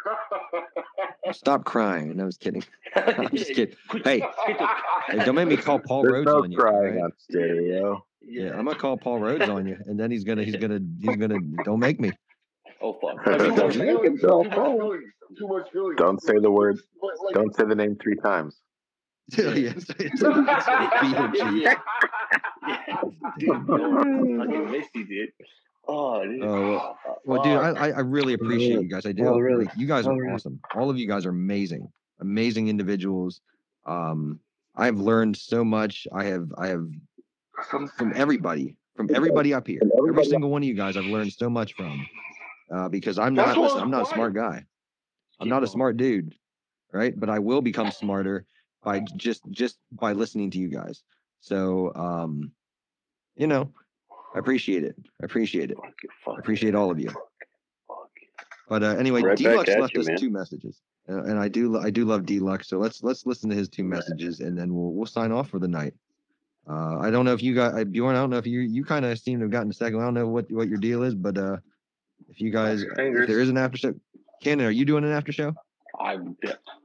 you 1.24 1.32
stop 1.32 1.64
crying. 1.64 2.16
No, 2.16 2.24
I 2.24 2.26
was 2.26 2.36
kidding. 2.36 2.64
I'm 2.96 3.28
just 3.30 3.54
kidding. 3.54 3.76
Hey, 4.04 4.22
hey, 4.46 5.24
don't 5.24 5.36
make 5.36 5.46
me 5.48 5.56
call 5.56 5.78
Paul 5.78 6.02
There's 6.02 6.12
Rhodes 6.14 6.26
no 6.26 6.42
on 6.42 6.50
you. 6.52 6.58
crying 6.58 6.94
right? 6.96 7.02
on 7.04 7.12
stereo. 7.18 8.04
Yeah, 8.22 8.50
I'm 8.58 8.64
gonna 8.64 8.74
call 8.76 8.96
Paul 8.96 9.20
Rhodes 9.20 9.48
on 9.48 9.66
you, 9.66 9.76
and 9.86 9.98
then 10.00 10.10
he's 10.10 10.24
gonna 10.24 10.42
he's 10.42 10.56
gonna 10.56 10.80
he's 11.00 11.16
gonna 11.16 11.38
don't 11.64 11.78
make 11.78 12.00
me. 12.00 12.10
Oh 12.82 12.94
fuck. 13.00 13.24
Too 13.24 13.36
Don't 13.38 13.56
much 13.56 13.76
make 13.76 13.88
feelings. 13.88 14.04
himself 14.20 14.42
Too 14.44 14.48
much 14.50 14.58
whole. 14.58 14.78
feelings. 14.80 15.04
Too 15.38 15.48
much 15.48 15.70
feelings. 15.72 15.96
Don't 15.98 16.20
say 16.22 16.38
the 16.40 16.50
word. 16.50 16.78
But, 17.00 17.10
like, 17.24 17.34
Don't 17.34 17.54
say 17.54 17.64
the 17.64 17.74
name 17.76 17.96
three 18.02 18.16
times. 18.16 18.60
Oh, 19.38 19.52
yeah, 19.54 19.70
it's, 19.76 19.90
it's, 19.90 19.98
it's 20.00 20.22
B.O.G. 20.22 21.62
yeah. 21.62 21.74
yeah. 22.68 23.00
Dude, 23.38 23.68
no, 23.68 24.38
fucking 24.38 24.70
miss 24.70 24.86
you, 24.94 25.04
dude. 25.06 25.30
Oh, 25.88 26.24
dude. 26.24 26.42
Oh, 26.42 26.96
Well, 27.24 27.42
dude, 27.42 27.52
I, 27.52 27.70
I 27.70 27.90
I 27.90 28.00
really 28.00 28.34
appreciate 28.34 28.80
you 28.80 28.88
guys. 28.88 29.06
I 29.06 29.12
do. 29.12 29.26
Oh, 29.26 29.38
really? 29.38 29.66
Like, 29.66 29.76
you 29.76 29.86
guys 29.86 30.06
Oh, 30.06 30.10
are 30.10 30.16
really? 30.20 30.34
awesome. 30.34 30.60
All 30.74 30.90
of 30.90 30.98
you 30.98 31.06
guys 31.06 31.26
are 31.26 31.30
amazing, 31.30 31.88
amazing 32.20 32.68
individuals. 32.68 33.40
Um, 33.84 34.40
I've 34.74 34.98
learned 34.98 35.36
so 35.36 35.64
much. 35.64 36.06
I 36.12 36.24
have 36.24 36.52
I 36.58 36.68
have 36.68 36.86
from 37.96 38.12
everybody, 38.14 38.76
from 38.96 39.08
everybody 39.14 39.54
up 39.54 39.66
here. 39.66 39.80
Every 40.08 40.24
single 40.24 40.50
one 40.50 40.62
of 40.62 40.66
you 40.68 40.74
guys, 40.74 40.96
I've 40.96 41.04
learned 41.06 41.32
so 41.32 41.48
much 41.48 41.74
from. 41.74 42.06
Uh, 42.70 42.88
because 42.88 43.18
I'm 43.18 43.34
not 43.34 43.56
listen, 43.56 43.80
I'm 43.80 43.90
not 43.90 44.02
a 44.02 44.06
smart 44.14 44.34
guy. 44.34 44.64
I'm 45.38 45.48
not 45.48 45.62
a 45.62 45.66
smart 45.68 45.96
dude, 45.96 46.34
right? 46.92 47.18
But 47.18 47.30
I 47.30 47.38
will 47.38 47.62
become 47.62 47.90
smarter 47.92 48.44
by 48.82 49.00
just 49.16 49.42
just 49.50 49.78
by 49.92 50.12
listening 50.12 50.50
to 50.50 50.58
you 50.58 50.68
guys. 50.68 51.02
So 51.40 51.92
um, 51.94 52.50
you 53.36 53.46
know, 53.46 53.70
I 54.36 54.38
appreciate 54.38 54.84
it. 54.84 54.94
I 55.22 55.24
appreciate 55.24 55.70
it. 55.70 55.78
Fuck 55.78 55.94
it, 56.04 56.10
I 56.28 56.38
appreciate 56.38 56.74
all 56.74 56.90
of 56.90 57.00
you. 57.00 57.08
fuck 57.08 58.10
it. 58.16 58.28
But 58.68 58.82
uh, 58.82 58.96
anyway, 58.96 59.22
Right 59.22 59.36
Deluxe 59.36 59.74
left 59.76 59.94
you, 59.94 60.00
us 60.00 60.08
man. 60.08 60.18
two 60.18 60.30
messages, 60.30 60.82
uh, 61.08 61.22
and 61.22 61.38
I 61.38 61.48
do 61.48 61.78
I 61.78 61.88
do 61.88 62.04
love 62.04 62.26
Deluxe. 62.26 62.68
So 62.68 62.78
let's 62.78 63.02
let's 63.02 63.24
listen 63.24 63.48
to 63.48 63.56
his 63.56 63.70
two 63.70 63.84
messages, 63.84 64.40
and 64.40 64.56
then 64.58 64.74
we'll 64.74 64.92
we'll 64.92 65.06
sign 65.06 65.32
off 65.32 65.48
for 65.48 65.58
the 65.58 65.68
night. 65.68 65.94
Uh, 66.68 66.98
I 66.98 67.10
don't 67.10 67.24
know 67.24 67.32
if 67.32 67.42
you 67.42 67.54
got 67.54 67.80
uh, 67.80 67.84
Bjorn. 67.84 68.14
I 68.14 68.18
don't 68.20 68.28
know 68.28 68.36
if 68.36 68.46
you 68.46 68.60
you 68.60 68.84
kind 68.84 69.06
of 69.06 69.18
seem 69.18 69.38
to 69.38 69.44
have 69.44 69.52
gotten 69.52 69.70
a 69.70 69.74
second. 69.74 70.00
I 70.00 70.04
don't 70.04 70.14
know 70.14 70.26
what 70.26 70.50
what 70.50 70.68
your 70.68 70.78
deal 70.78 71.02
is, 71.02 71.14
but 71.14 71.38
uh, 71.38 71.56
if 72.28 72.40
you 72.40 72.50
guys, 72.50 72.82
if 72.82 73.26
there 73.26 73.40
is 73.40 73.48
an 73.48 73.56
after 73.56 73.78
show, 73.78 73.94
Cannon, 74.42 74.66
are 74.66 74.70
you 74.70 74.84
doing 74.84 75.04
an 75.04 75.12
after 75.12 75.32
show? 75.32 75.54
I'm 75.98 76.36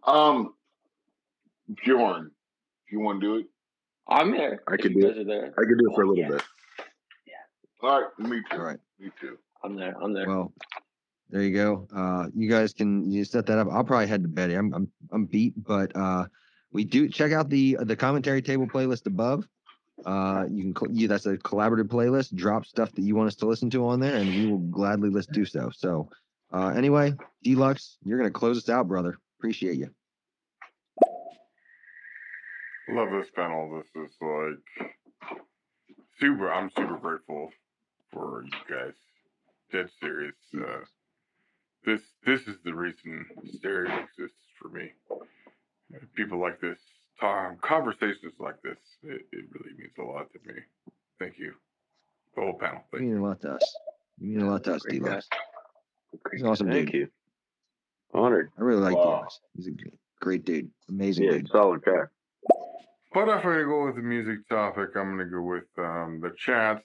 Um, 0.05 0.53
Bjorn, 1.83 2.31
if 2.85 2.93
you 2.93 3.01
want 3.01 3.19
to 3.19 3.27
do 3.27 3.35
it, 3.37 3.47
I'm 4.07 4.31
there. 4.31 4.61
I 4.69 4.75
if 4.75 4.81
could 4.81 4.93
do 4.93 5.01
guys 5.01 5.17
are 5.17 5.25
there. 5.25 5.47
I 5.57 5.61
could 5.67 5.79
do 5.79 5.89
it 5.89 5.95
for 5.95 6.03
a 6.03 6.07
little 6.07 6.23
yeah. 6.23 6.29
bit. 6.29 6.43
All 7.81 8.01
right. 8.01 8.19
Me 8.19 8.41
too. 8.49 8.57
All 8.57 8.63
right. 8.63 8.79
Me 8.99 9.11
too. 9.19 9.37
I'm 9.63 9.75
there. 9.75 9.95
I'm 10.01 10.13
there. 10.13 10.27
Well, 10.27 10.53
there 11.29 11.41
you 11.41 11.53
go. 11.53 11.87
Uh, 11.95 12.27
you 12.35 12.49
guys 12.49 12.73
can 12.73 13.09
you 13.09 13.23
set 13.23 13.45
that 13.45 13.57
up. 13.57 13.67
I'll 13.71 13.83
probably 13.83 14.07
head 14.07 14.23
to 14.23 14.29
bed. 14.29 14.51
I'm 14.51 14.73
I'm 14.73 14.91
I'm 15.11 15.25
beat, 15.25 15.53
but 15.63 15.95
uh, 15.95 16.25
we 16.71 16.83
do 16.83 17.07
check 17.07 17.31
out 17.31 17.49
the 17.49 17.77
the 17.81 17.95
commentary 17.95 18.41
table 18.41 18.67
playlist 18.67 19.05
above. 19.05 19.47
Uh, 20.05 20.45
you 20.51 20.63
can 20.63 20.75
cl- 20.75 20.91
you 20.91 21.07
that's 21.07 21.25
a 21.27 21.37
collaborative 21.37 21.87
playlist. 21.87 22.35
Drop 22.35 22.65
stuff 22.65 22.91
that 22.93 23.01
you 23.01 23.15
want 23.15 23.27
us 23.27 23.35
to 23.35 23.45
listen 23.45 23.69
to 23.69 23.87
on 23.87 23.99
there, 23.99 24.15
and 24.15 24.29
we 24.29 24.45
will 24.47 24.57
gladly 24.57 25.09
let's 25.09 25.27
do 25.27 25.45
so. 25.45 25.69
So, 25.73 26.09
uh, 26.51 26.73
anyway, 26.75 27.13
Deluxe, 27.43 27.97
you're 28.03 28.17
gonna 28.17 28.31
close 28.31 28.57
us 28.57 28.69
out, 28.69 28.87
brother. 28.87 29.17
Appreciate 29.39 29.77
you. 29.77 29.89
Love 32.89 33.09
this 33.11 33.29
panel. 33.33 33.77
This 33.77 34.03
is 34.03 34.17
like 34.19 34.91
super. 36.19 36.51
I'm 36.51 36.69
super 36.75 36.97
grateful 36.97 37.51
for 38.11 38.43
you 38.45 38.75
guys. 38.75 38.93
Dead 39.71 39.89
serious. 40.01 40.35
Uh, 40.55 40.83
this 41.85 42.01
this 42.25 42.41
is 42.41 42.57
the 42.63 42.73
reason 42.73 43.25
stereo 43.55 43.91
exists 44.03 44.37
for 44.61 44.69
me. 44.69 44.91
People 46.15 46.39
like 46.39 46.59
this, 46.61 46.77
time 47.19 47.57
conversations 47.61 48.33
like 48.39 48.61
this. 48.63 48.77
It, 49.03 49.21
it 49.31 49.45
really 49.53 49.75
means 49.77 49.93
a 49.99 50.03
lot 50.03 50.27
to 50.33 50.39
me. 50.53 50.59
Thank 51.19 51.37
you, 51.37 51.53
the 52.35 52.41
whole 52.41 52.57
panel. 52.59 52.81
You 52.93 52.99
Thank 52.99 53.03
you. 53.03 53.09
mean 53.09 53.17
a 53.23 53.23
lot 53.27 53.41
to 53.41 53.51
us. 53.53 53.75
You 54.19 54.27
mean 54.37 54.41
a 54.47 54.51
lot 54.51 54.63
to 54.65 54.75
us, 54.75 54.81
Great 54.83 55.01
Deluxe. 55.03 55.27
guy. 55.31 55.37
He's 56.33 56.43
awesome 56.43 56.67
Thank 56.67 56.91
dude. 56.91 56.93
you. 57.01 57.07
Honored. 58.13 58.51
I 58.57 58.61
really 58.61 58.81
like 58.81 58.95
Wow. 58.97 59.03
Deluxe. 59.17 59.39
He's 59.55 59.67
a 59.67 59.71
great 60.19 60.45
dude. 60.45 60.69
Amazing 60.89 61.25
Yeah, 61.25 61.31
dude. 61.31 61.47
solid 61.49 61.81
guy. 61.83 62.03
But 63.13 63.27
if 63.29 63.45
I 63.45 63.61
go 63.63 63.85
with 63.87 63.95
the 63.95 64.01
music 64.01 64.47
topic, 64.49 64.89
I'm 64.95 65.11
gonna 65.17 65.25
go 65.29 65.41
with 65.41 65.65
um, 65.77 66.19
the 66.21 66.33
chats. 66.37 66.83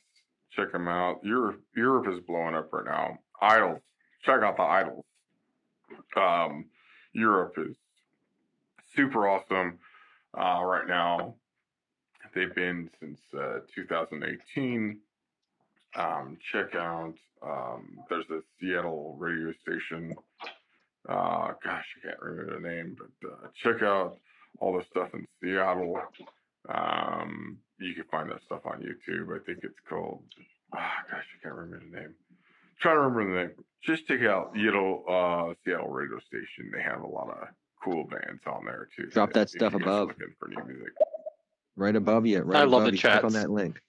Check 0.51 0.73
them 0.73 0.89
out. 0.89 1.21
Europe, 1.23 1.61
Europe 1.77 2.07
is 2.09 2.21
blowing 2.27 2.55
up 2.55 2.73
right 2.73 2.85
now. 2.85 3.19
Idols. 3.41 3.81
Check 4.25 4.43
out 4.43 4.57
the 4.57 4.63
Idols. 4.63 5.05
Um, 6.17 6.67
Europe 7.13 7.55
is 7.59 7.77
super 8.95 9.29
awesome 9.29 9.79
uh, 10.37 10.63
right 10.65 10.87
now. 10.89 11.35
They've 12.35 12.55
been 12.55 12.91
since 13.01 13.19
uh, 13.39 13.61
2018. 13.75 14.99
Um, 15.97 16.37
check 16.53 16.75
out. 16.75 17.15
Um, 17.43 17.99
there's 18.11 18.29
a 18.31 18.41
Seattle 18.61 19.17
radio 19.19 19.53
station. 19.63 20.15
Uh, 21.09 21.53
gosh, 21.65 21.87
I 21.97 22.09
can't 22.09 22.21
remember 22.21 22.55
the 22.61 22.69
name, 22.69 22.97
but 22.99 23.29
uh, 23.31 23.49
check 23.55 23.83
out 23.83 24.19
all 24.59 24.77
the 24.77 24.85
stuff 24.91 25.09
in 25.15 25.27
Seattle. 25.41 25.99
Um, 26.69 27.59
you 27.79 27.95
can 27.95 28.05
find 28.11 28.31
that 28.31 28.43
stuff 28.45 28.63
on 28.65 28.81
YouTube. 28.83 29.35
I 29.35 29.45
think 29.45 29.59
it's 29.63 29.79
called. 29.89 30.23
Ah, 30.75 30.93
gosh, 31.11 31.25
I 31.39 31.43
can't 31.43 31.55
remember 31.55 31.85
the 31.91 31.97
name. 32.01 32.15
trying 32.81 32.97
to 32.97 33.01
remember 33.01 33.35
the 33.35 33.47
name. 33.49 33.51
Just 33.85 34.07
check 34.07 34.23
out 34.23 34.53
Seattle, 34.55 35.05
uh, 35.09 35.55
Seattle 35.65 35.89
radio 35.89 36.19
station. 36.21 36.71
They 36.75 36.83
have 36.83 37.03
a 37.03 37.07
lot 37.07 37.29
of 37.31 37.49
cool 37.83 38.05
bands 38.05 38.43
on 38.47 38.65
there 38.65 38.89
too. 38.97 39.07
Drop 39.11 39.33
that 39.35 39.49
stuff 39.51 39.73
you 39.75 39.79
guys 39.79 39.87
are 39.87 39.91
above. 39.91 40.09
Looking 40.09 40.35
for 40.39 40.49
new 40.49 40.65
music. 40.67 40.93
right 41.77 41.95
above 41.95 42.27
you. 42.27 42.41
Right 42.41 42.63
I 42.63 42.65
love 42.65 42.83
above 42.83 42.87
the 42.87 42.93
you. 42.93 42.99
Click 43.03 43.25
on 43.25 43.33
that 43.35 43.51
link. 43.51 43.81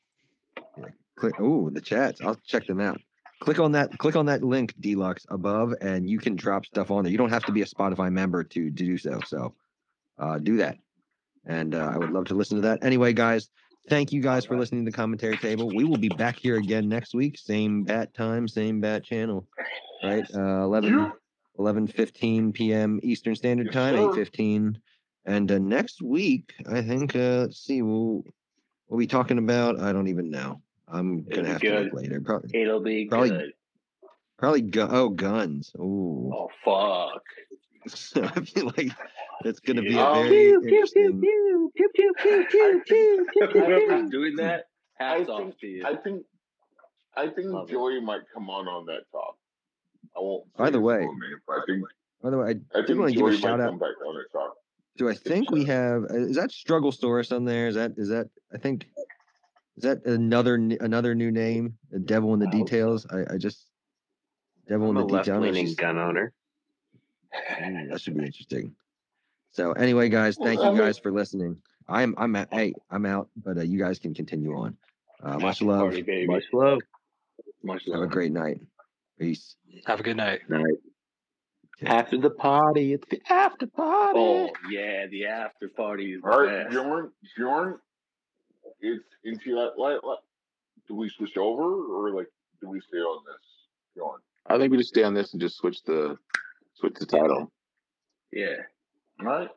Yeah, 0.77 0.85
click. 1.17 1.33
Oh, 1.39 1.69
the 1.69 1.81
chats. 1.81 2.21
I'll 2.21 2.39
check 2.45 2.67
them 2.67 2.79
out. 2.79 3.01
Click 3.39 3.59
on 3.59 3.71
that. 3.73 3.97
Click 3.97 4.15
on 4.15 4.25
that 4.27 4.43
link, 4.43 4.73
Deluxe, 4.79 5.25
above, 5.29 5.73
and 5.81 6.09
you 6.09 6.19
can 6.19 6.35
drop 6.35 6.65
stuff 6.65 6.91
on 6.91 7.03
there. 7.03 7.11
You 7.11 7.17
don't 7.17 7.29
have 7.29 7.45
to 7.45 7.51
be 7.51 7.61
a 7.61 7.65
Spotify 7.65 8.11
member 8.11 8.43
to, 8.43 8.65
to 8.65 8.69
do 8.69 8.97
so. 8.97 9.19
So, 9.25 9.53
uh, 10.19 10.39
do 10.39 10.57
that. 10.57 10.77
And 11.47 11.73
uh, 11.75 11.91
I 11.93 11.97
would 11.97 12.11
love 12.11 12.25
to 12.25 12.33
listen 12.35 12.57
to 12.57 12.61
that. 12.63 12.83
Anyway, 12.83 13.13
guys, 13.13 13.49
thank 13.89 14.11
you 14.11 14.21
guys 14.21 14.45
for 14.45 14.57
listening 14.57 14.85
to 14.85 14.91
the 14.91 14.95
commentary 14.95 15.37
table. 15.37 15.67
We 15.73 15.85
will 15.85 15.97
be 15.97 16.09
back 16.09 16.37
here 16.37 16.57
again 16.57 16.89
next 16.89 17.13
week. 17.15 17.37
Same 17.37 17.83
bat 17.83 18.13
time, 18.13 18.47
same 18.47 18.81
bat 18.81 19.03
channel. 19.03 19.47
Right? 20.03 20.25
Uh, 20.35 20.63
11, 20.63 21.11
11 21.57 21.87
15 21.87 22.51
p.m. 22.53 22.99
Eastern 23.01 23.35
Standard 23.35 23.71
Time, 23.71 23.95
sir. 23.95 24.11
8 24.11 24.15
15. 24.15 24.79
And 25.25 25.51
uh, 25.51 25.57
next 25.57 26.01
week, 26.01 26.53
I 26.69 26.81
think, 26.81 27.15
uh, 27.15 27.39
let's 27.41 27.59
see, 27.59 27.81
we'll, 27.81 28.23
we'll 28.87 28.99
be 28.99 29.07
talking 29.07 29.37
about, 29.37 29.79
I 29.79 29.91
don't 29.91 30.07
even 30.07 30.29
know. 30.29 30.61
I'm 30.87 31.23
going 31.23 31.43
to 31.45 31.51
have 31.51 31.61
to 31.61 31.79
look 31.81 31.93
later. 31.93 32.21
Probably, 32.21 32.61
It'll 32.61 32.79
be 32.81 33.05
Probably- 33.07 33.29
good. 33.29 33.51
probably, 34.37 34.61
gu- 34.61 34.87
oh, 34.89 35.09
guns. 35.09 35.71
Ooh. 35.79 36.31
Oh 36.33 36.49
fuck. 36.63 37.23
So 37.95 38.23
I 38.23 38.41
feel 38.41 38.65
like 38.77 38.91
it's 39.45 39.59
going 39.59 39.77
to 39.77 39.81
be 39.83 39.93
Yeah. 39.93 40.11
a 40.19 40.23
very 40.23 40.49
interesting. 40.51 41.21
Whoever's 43.53 44.09
doing 44.09 44.35
that, 44.37 44.65
I 44.99 45.03
hats 45.03 45.29
off 45.29 45.39
think, 45.41 45.59
to 45.59 45.67
you. 45.67 45.85
I 45.85 45.95
think, 45.95 46.23
I 47.15 47.27
think 47.27 47.47
Love 47.47 47.69
it. 47.69 47.73
Joey 47.73 47.99
might 48.01 48.21
come 48.33 48.49
on 48.49 48.67
on 48.67 48.85
that 48.87 49.01
talk. 49.11 49.35
I 50.15 50.19
won't. 50.19 50.53
By 50.55 50.69
the 50.69 50.79
way- 50.79 50.99
name, 50.99 51.19
I 51.49 51.59
think 51.65 51.83
By 52.21 52.29
the 52.31 52.37
way, 52.37 52.55
I 52.75 52.79
I 52.79 52.81
did 52.81 52.97
want 52.97 53.11
to 53.13 53.17
give 53.17 53.27
a 53.27 53.37
shout 53.37 53.59
out. 53.61 53.79
back 53.79 53.89
on 54.05 54.15
talk. 54.31 54.53
Do 54.97 55.07
I 55.09 55.13
think 55.13 55.51
we 55.51 55.63
have? 55.65 56.03
uh, 56.09 56.15
Is 56.15 56.35
that 56.37 56.51
Struggle 56.51 56.91
Source 56.91 57.31
on 57.31 57.45
there? 57.45 57.67
Is 57.67 57.75
that 57.75 57.91
is 57.97 58.09
that? 58.09 58.29
I 58.53 58.57
think 58.57 58.87
is 59.75 59.83
that 59.83 60.03
another 60.05 60.55
another 60.55 61.13
new 61.13 61.29
name? 61.31 61.77
The 61.91 61.99
Devil 61.99 62.33
in 62.33 62.39
the 62.39 62.47
I 62.47 62.49
hope 62.49 62.57
so. 62.57 62.63
Details. 62.65 63.05
I, 63.11 63.35
I 63.35 63.37
just 63.37 63.69
Devil 64.67 64.89
I'm 64.89 64.97
in 64.97 65.03
a 65.03 65.05
the 65.07 65.13
left 65.13 65.25
Details. 65.25 65.43
leaning 65.43 65.73
gun 65.75 65.99
owner. 65.99 66.33
Ooh, 67.35 67.87
that 67.89 68.01
should 68.01 68.17
be 68.17 68.25
interesting. 68.25 68.73
So 69.51 69.71
anyway, 69.73 70.09
guys, 70.09 70.37
thank 70.37 70.59
I 70.59 70.65
you 70.65 70.69
mean- 70.71 70.77
guys 70.79 70.97
for 70.97 71.11
listening. 71.11 71.57
I'm 71.89 72.15
I'm 72.17 72.35
at, 72.35 72.53
hey 72.53 72.73
I'm 72.91 73.05
out, 73.05 73.29
but 73.43 73.57
uh, 73.57 73.61
you 73.61 73.79
guys 73.79 73.97
can 73.97 74.13
continue 74.13 74.53
on. 74.57 74.75
Uh, 75.23 75.39
much 75.39 75.61
love. 75.61 75.79
party, 75.79 76.01
baby. 76.01 76.27
Much 76.27 76.43
love. 76.51 76.79
Much 77.63 77.83
Have 77.91 78.01
a 78.01 78.07
great 78.07 78.31
night. 78.33 78.59
Peace. 79.17 79.55
Have 79.85 79.99
a 80.01 80.03
good 80.03 80.17
night. 80.17 80.41
Night. 80.49 80.63
Okay. 81.81 81.87
After 81.91 82.17
the 82.17 82.29
party, 82.29 82.93
it's 82.93 83.07
the 83.09 83.21
after 83.29 83.67
party. 83.67 84.19
Oh 84.19 84.49
yeah, 84.69 85.07
the 85.07 85.25
after 85.27 85.69
party 85.69 86.13
is 86.13 86.21
All 86.23 86.41
right, 86.43 86.63
best. 86.63 86.71
Bjorn. 86.71 87.11
Bjorn, 87.37 87.79
it's 88.81 89.05
into 89.23 89.55
that. 89.55 89.71
Like, 89.77 90.03
like, 90.03 90.19
do 90.87 90.95
we 90.95 91.09
switch 91.09 91.37
over 91.37 91.63
or 91.63 92.13
like 92.15 92.27
do 92.61 92.67
we 92.69 92.81
stay 92.81 92.97
on 92.97 93.23
this? 93.25 93.41
Bjorn. 93.95 94.19
I 94.47 94.57
think 94.57 94.71
we 94.71 94.77
just 94.77 94.89
stay 94.89 95.03
on 95.03 95.13
this 95.13 95.31
and 95.33 95.41
just 95.41 95.57
switch 95.57 95.83
the 95.83 96.17
switch 96.79 96.95
the 96.99 97.05
title. 97.05 97.51
Yeah, 98.31 98.55
All 99.19 99.25
right, 99.25 99.49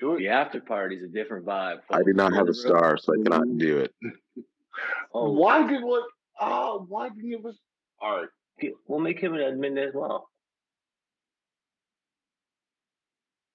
do 0.00 0.14
it. 0.14 0.18
the 0.18 0.28
after 0.28 0.60
party 0.60 0.96
is 0.96 1.02
a 1.04 1.08
different 1.08 1.46
vibe. 1.46 1.78
I 1.90 2.02
do 2.02 2.12
not 2.12 2.32
have 2.34 2.48
a 2.48 2.54
star, 2.54 2.96
so 2.98 3.12
I 3.14 3.22
cannot 3.22 3.58
do 3.58 3.78
it. 3.78 3.92
Oh, 5.12 5.30
Why 5.32 5.66
did 5.66 5.82
what? 5.84 6.04
Ah, 6.40 6.78
why 6.78 7.10
didn't 7.10 7.24
you 7.26 7.36
give? 7.42 7.52
All 8.00 8.16
right. 8.16 8.72
we'll 8.88 9.00
make 9.00 9.20
him 9.20 9.34
an 9.34 9.40
admin 9.40 9.76
as 9.76 9.92
well. 9.94 10.30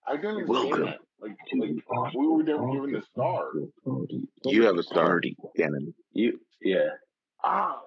I 0.07 0.15
didn't 0.15 0.37
understand 0.47 0.49
Welcome 0.69 0.85
that. 0.85 0.97
Like, 1.19 1.31
like 1.57 2.13
we 2.13 2.27
were 2.27 2.43
never 2.43 2.71
given 2.71 2.91
the 2.93 3.01
star. 3.11 3.49
You 4.45 4.63
have 4.65 4.77
a 4.77 4.83
star, 4.83 5.19
Gannon. 5.55 5.93
You, 6.13 6.39
yeah, 6.61 6.89
Ah, 7.43 7.81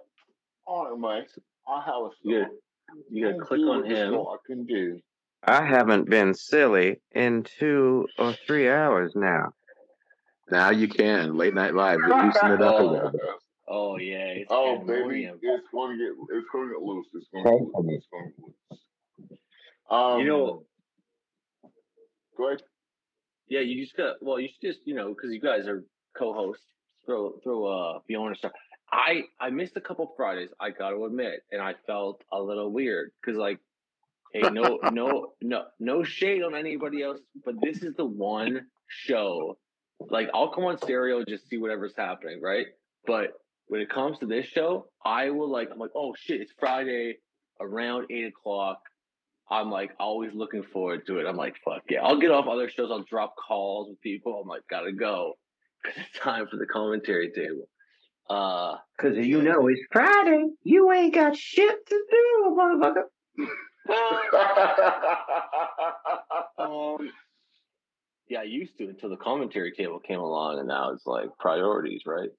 all 0.66 0.90
right, 0.90 0.98
Mike. 0.98 1.28
I 1.68 1.80
have 1.84 1.94
a 1.94 2.10
star. 2.20 2.32
you 2.32 2.40
gotta, 2.42 2.54
you 3.10 3.24
gotta 3.32 3.44
click 3.44 3.60
on 3.60 3.84
him. 3.84 4.12
star 4.14 4.38
can 4.44 4.66
do. 4.66 4.98
I 5.44 5.64
haven't 5.64 6.08
been 6.08 6.34
silly 6.34 7.00
in 7.12 7.44
two 7.58 8.06
or 8.18 8.34
three 8.46 8.68
hours 8.68 9.12
now. 9.14 9.52
Now 10.50 10.70
you 10.70 10.88
can 10.88 11.36
late 11.36 11.54
night 11.54 11.74
live. 11.74 11.98
You're 12.00 12.24
loosen 12.24 12.50
it 12.52 12.62
up 12.62 12.80
a 12.80 12.82
little 12.82 13.10
bit. 13.10 13.20
Oh 13.68 13.96
yeah, 13.98 14.26
it's 14.34 14.48
Oh 14.50 14.78
baby, 14.78 14.88
pandemonium. 15.26 15.38
it's 15.42 15.66
going 15.72 15.96
to 15.98 16.04
get 16.04 16.36
it's 16.36 16.46
going 16.52 16.68
to 16.68 16.74
get 16.74 16.82
loose. 16.82 17.06
It's 17.14 17.28
going 17.32 17.44
to 17.44 17.50
get 17.50 17.84
loose. 17.84 17.96
It's 17.96 18.06
going 18.10 18.24
to 18.24 18.30
get 18.30 18.44
loose. 18.70 19.38
Um, 19.90 20.20
You 20.20 20.26
know- 20.26 20.64
go 22.36 22.48
ahead. 22.48 22.62
Yeah, 23.48 23.60
you 23.60 23.82
just 23.84 23.96
got. 23.96 24.16
Well, 24.20 24.38
you 24.38 24.48
should 24.48 24.60
just 24.74 24.80
you 24.86 24.94
know 24.94 25.08
because 25.08 25.32
you 25.32 25.40
guys 25.40 25.66
are 25.66 25.84
co-hosts. 26.16 26.64
Throw 27.06 27.32
throw 27.42 27.64
uh 27.66 27.98
Fiona 28.06 28.34
stuff. 28.34 28.52
I 28.92 29.22
I 29.40 29.50
missed 29.50 29.76
a 29.76 29.80
couple 29.80 30.12
Fridays. 30.16 30.50
I 30.60 30.70
got 30.70 30.90
to 30.90 31.04
admit, 31.04 31.40
and 31.50 31.60
I 31.62 31.74
felt 31.86 32.22
a 32.32 32.40
little 32.40 32.70
weird 32.70 33.10
because 33.20 33.38
like, 33.38 33.58
hey, 34.32 34.42
no 34.50 34.78
no 34.92 35.32
no 35.40 35.64
no 35.78 36.02
shade 36.02 36.42
on 36.42 36.54
anybody 36.54 37.02
else, 37.02 37.20
but 37.44 37.54
this 37.62 37.82
is 37.82 37.94
the 37.96 38.04
one 38.04 38.66
show. 38.88 39.58
Like 40.08 40.28
I'll 40.34 40.48
come 40.52 40.64
on 40.64 40.78
stereo 40.78 41.24
just 41.28 41.48
see 41.48 41.58
whatever's 41.58 41.94
happening, 41.96 42.40
right? 42.42 42.66
But 43.06 43.32
when 43.68 43.80
it 43.80 43.90
comes 43.90 44.18
to 44.18 44.26
this 44.26 44.46
show, 44.46 44.88
I 45.04 45.30
will 45.30 45.50
like 45.50 45.70
I'm 45.72 45.78
like, 45.78 45.90
oh 45.94 46.14
shit, 46.18 46.40
it's 46.40 46.52
Friday 46.58 47.18
around 47.60 48.06
eight 48.10 48.26
o'clock. 48.26 48.80
I'm 49.50 49.70
like 49.70 49.90
always 49.98 50.32
looking 50.32 50.62
forward 50.62 51.06
to 51.06 51.18
it. 51.18 51.26
I'm 51.26 51.36
like, 51.36 51.56
fuck 51.64 51.82
yeah. 51.88 52.02
I'll 52.02 52.20
get 52.20 52.30
off 52.30 52.46
other 52.46 52.68
shows. 52.68 52.90
I'll 52.90 53.04
drop 53.04 53.34
calls 53.36 53.88
with 53.90 54.00
people. 54.00 54.40
I'm 54.40 54.48
like, 54.48 54.62
gotta 54.70 54.92
go. 54.92 55.34
Cause 55.84 55.94
it's 55.96 56.18
time 56.18 56.46
for 56.50 56.56
the 56.56 56.66
commentary 56.66 57.32
table. 57.32 57.68
Uh, 58.28 58.76
Cause 59.00 59.16
you 59.16 59.42
know 59.42 59.66
it's 59.66 59.80
Friday. 59.90 60.46
You 60.62 60.92
ain't 60.92 61.14
got 61.14 61.36
shit 61.36 61.86
to 61.86 62.04
do, 62.10 62.56
motherfucker. 62.56 63.02
um, 66.58 66.98
yeah, 68.28 68.40
I 68.40 68.44
used 68.44 68.76
to 68.78 68.88
until 68.88 69.10
the 69.10 69.16
commentary 69.16 69.72
table 69.72 69.98
came 70.00 70.20
along, 70.20 70.58
and 70.58 70.68
now 70.68 70.90
it's 70.92 71.06
like 71.06 71.30
priorities, 71.38 72.02
right? 72.06 72.30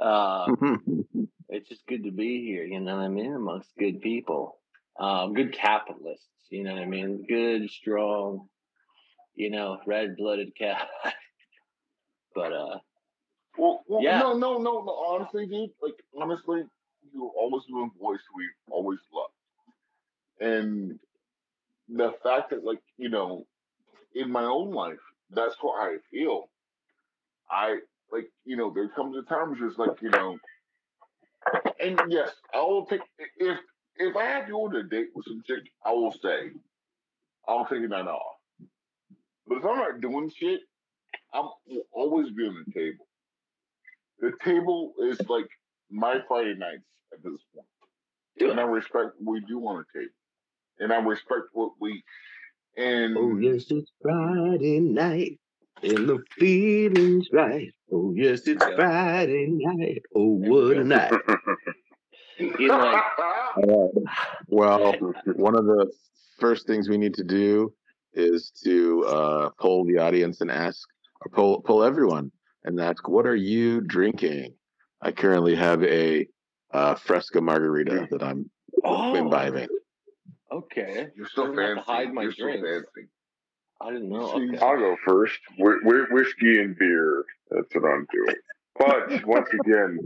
Uh, 0.00 0.54
it's 1.48 1.68
just 1.68 1.86
good 1.86 2.04
to 2.04 2.10
be 2.10 2.42
here. 2.44 2.64
You 2.64 2.80
know 2.80 2.96
what 2.96 3.04
I 3.04 3.08
mean? 3.08 3.32
Amongst 3.34 3.70
good 3.78 4.00
people, 4.00 4.58
um, 4.98 5.34
good 5.34 5.52
capitalists. 5.52 6.26
You 6.50 6.64
know 6.64 6.74
what 6.74 6.82
I 6.82 6.86
mean? 6.86 7.24
Good, 7.28 7.70
strong, 7.70 8.48
you 9.34 9.50
know, 9.50 9.78
red-blooded 9.86 10.56
cat. 10.56 10.88
but 12.34 12.52
uh, 12.52 12.78
Well, 13.58 13.82
well 13.88 14.02
Yeah. 14.02 14.18
no, 14.18 14.34
no, 14.36 14.58
no, 14.58 14.82
no. 14.84 14.92
Honestly, 15.08 15.46
dude, 15.46 15.70
like 15.82 15.94
honestly, 16.20 16.62
you 17.12 17.30
always 17.36 17.64
been 17.66 17.90
a 17.94 17.98
voice 18.02 18.20
we 18.36 18.44
always 18.70 18.98
loved, 19.12 19.32
and 20.40 20.98
the 21.88 22.12
fact 22.22 22.50
that, 22.50 22.64
like, 22.64 22.80
you 22.96 23.08
know, 23.08 23.46
in 24.14 24.30
my 24.30 24.44
own 24.44 24.72
life, 24.72 25.00
that's 25.30 25.56
what 25.60 25.80
I 25.80 25.96
feel. 26.10 26.48
I 27.50 27.78
like, 28.10 28.30
you 28.44 28.56
know, 28.56 28.72
there 28.74 28.88
comes 28.88 29.16
a 29.16 29.22
time 29.22 29.50
where 29.50 29.68
it's 29.68 29.78
like, 29.78 30.00
you 30.00 30.10
know, 30.10 30.38
and 31.80 32.00
yes, 32.08 32.30
I 32.54 32.58
will 32.58 32.86
take 32.86 33.00
if 33.38 33.58
if 33.96 34.16
I 34.16 34.24
have 34.24 34.46
to 34.46 34.52
go 34.52 34.66
on 34.66 34.76
a 34.76 34.82
date 34.82 35.08
with 35.14 35.26
some 35.26 35.42
chick, 35.46 35.64
I 35.84 35.92
will 35.92 36.12
say, 36.12 36.50
I'll 37.46 37.66
take 37.66 37.84
a 37.84 37.88
night 37.88 38.06
off. 38.06 38.36
But 39.46 39.58
if 39.58 39.64
I'm 39.64 39.76
not 39.76 40.00
doing 40.00 40.30
shit, 40.34 40.60
I'm 41.32 41.48
will 41.66 41.82
always 41.92 42.30
be 42.30 42.44
on 42.44 42.64
the 42.66 42.72
table. 42.72 43.06
The 44.20 44.32
table 44.42 44.94
is 45.00 45.20
like 45.28 45.48
my 45.90 46.20
Friday 46.26 46.54
nights 46.56 46.84
at 47.12 47.22
this 47.22 47.40
point. 47.54 48.50
And 48.50 48.60
I 48.60 48.64
respect 48.64 49.10
what 49.18 49.34
we 49.34 49.40
do 49.40 49.60
on 49.66 49.84
the 49.84 50.00
table. 50.00 50.12
And 50.78 50.92
I 50.92 50.96
respect 50.98 51.48
what 51.52 51.72
we 51.80 52.02
and 52.76 53.16
Oh 53.16 53.36
yes, 53.38 53.64
it's 53.70 53.90
Friday 54.02 54.80
night, 54.80 55.38
and 55.82 56.08
the 56.08 56.18
feeling's 56.38 57.28
right. 57.32 57.72
Oh 57.92 58.12
yes, 58.16 58.46
it's 58.46 58.64
Yeah. 58.68 58.76
Friday 58.76 59.46
night. 59.48 60.02
Oh 60.14 60.34
what 60.34 60.76
a 60.76 60.84
night. 60.84 61.12
you 62.38 62.68
know, 62.68 62.78
like, 62.78 63.02
Uh, 63.56 63.86
well, 64.48 64.94
one 65.36 65.56
of 65.56 65.64
the 65.64 65.88
first 66.40 66.66
things 66.66 66.88
we 66.88 66.98
need 66.98 67.14
to 67.14 67.22
do 67.22 67.72
is 68.14 68.50
to 68.64 69.04
uh, 69.04 69.50
poll 69.60 69.84
the 69.84 69.98
audience 69.98 70.40
and 70.40 70.50
ask, 70.50 70.88
or 71.20 71.30
poll, 71.30 71.62
poll 71.62 71.84
everyone 71.84 72.32
and 72.64 72.80
ask, 72.80 73.08
what 73.08 73.26
are 73.26 73.36
you 73.36 73.80
drinking? 73.80 74.54
I 75.00 75.12
currently 75.12 75.54
have 75.54 75.84
a 75.84 76.26
uh, 76.72 76.96
Fresca 76.96 77.40
margarita 77.40 78.08
that 78.10 78.24
I'm 78.24 78.50
oh, 78.82 79.14
imbibing. 79.14 79.68
Okay. 80.52 81.08
You're 81.16 81.28
so 81.34 81.44
I'm 81.46 81.54
gonna 81.54 81.74
fancy. 81.76 81.82
hide 81.86 82.12
my 82.12 82.22
You're 82.22 82.32
so 82.32 82.42
drinks. 82.44 82.68
fancy. 82.68 83.08
I 83.80 83.90
didn't 83.92 84.08
know. 84.08 84.32
Okay. 84.32 84.58
I'll 84.64 84.78
go 84.78 84.96
first. 85.06 85.38
Whi 85.58 85.74
whi- 85.82 86.06
whiskey 86.10 86.60
and 86.60 86.76
beer. 86.78 87.24
That's 87.50 87.74
what 87.74 87.84
I'm 87.84 88.06
doing. 88.12 88.36
But 88.78 89.26
once 89.26 89.48
again, 89.52 89.98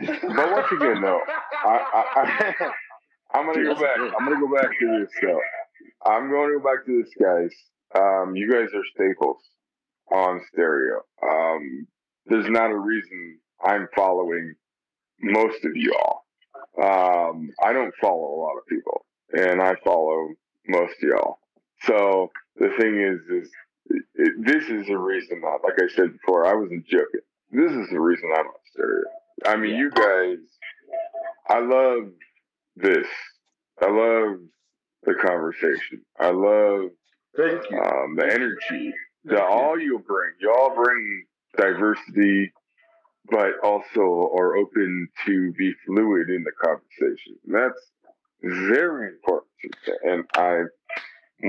but 0.00 0.52
once 0.52 0.66
again, 0.72 1.00
though, 1.02 1.20
I, 1.64 1.78
I, 1.94 2.04
I 2.16 2.70
I'm 3.38 3.46
gonna 3.46 3.54
Dude, 3.64 3.76
go 3.76 3.82
back. 3.82 3.96
good. 3.96 4.12
I'm 4.18 4.24
gonna 4.28 4.40
go 4.40 4.54
back 4.54 4.70
to 4.78 4.98
this 5.00 5.10
though. 5.22 5.40
I'm 6.04 6.30
going 6.30 6.52
to 6.52 6.58
go 6.58 6.64
back 6.64 6.84
to 6.86 7.02
this, 7.02 7.12
guys. 7.20 7.50
Um, 7.98 8.36
you 8.36 8.50
guys 8.50 8.68
are 8.74 8.84
staples 8.94 9.38
on 10.12 10.40
stereo. 10.52 11.00
Um, 11.22 11.86
there's 12.26 12.48
not 12.48 12.70
a 12.70 12.76
reason 12.78 13.38
I'm 13.64 13.88
following 13.96 14.54
most 15.20 15.64
of 15.64 15.72
y'all. 15.74 16.20
Um, 16.80 17.50
I 17.64 17.72
don't 17.72 17.92
follow 18.00 18.34
a 18.34 18.40
lot 18.40 18.56
of 18.58 18.66
people, 18.68 19.05
and 19.32 19.60
I 19.62 19.74
follow 19.84 20.30
most 20.68 20.94
of 21.02 21.08
y'all. 21.08 21.38
So 21.82 22.30
the 22.56 22.70
thing 22.78 22.98
is, 23.00 23.44
is 23.44 23.50
it, 24.16 24.32
this 24.44 24.64
is 24.68 24.88
a 24.88 24.96
reason 24.98 25.40
that, 25.42 25.58
like 25.64 25.78
I 25.78 25.92
said 25.94 26.12
before, 26.12 26.46
I 26.46 26.54
wasn't 26.54 26.86
joking. 26.86 27.20
This 27.50 27.72
is 27.72 27.88
the 27.90 28.00
reason 28.00 28.30
I'm 28.36 28.46
stereo. 28.72 29.04
I 29.46 29.56
mean, 29.56 29.72
Yeah. 29.72 29.78
you 29.78 29.90
guys, 29.90 30.38
I 31.48 31.60
love 31.60 32.10
this. 32.76 33.06
I 33.80 33.86
love 33.90 34.38
the 35.04 35.14
conversation. 35.14 36.02
I 36.18 36.30
love 36.30 36.90
Thank 37.36 37.70
you. 37.70 37.78
um, 37.80 38.16
the 38.16 38.24
energy 38.32 38.94
that 39.24 39.42
all 39.44 39.78
you 39.78 39.98
bring. 40.00 40.30
Y'all 40.40 40.74
bring 40.74 41.26
diversity, 41.56 42.52
but 43.30 43.58
also 43.62 44.30
are 44.36 44.56
open 44.56 45.08
to 45.26 45.52
be 45.52 45.72
fluid 45.86 46.30
in 46.30 46.44
the 46.44 46.52
conversation. 46.62 47.36
And 47.46 47.54
that's 47.54 47.80
very 48.42 49.08
important. 49.08 49.50
And 50.04 50.24
I, 50.34 50.62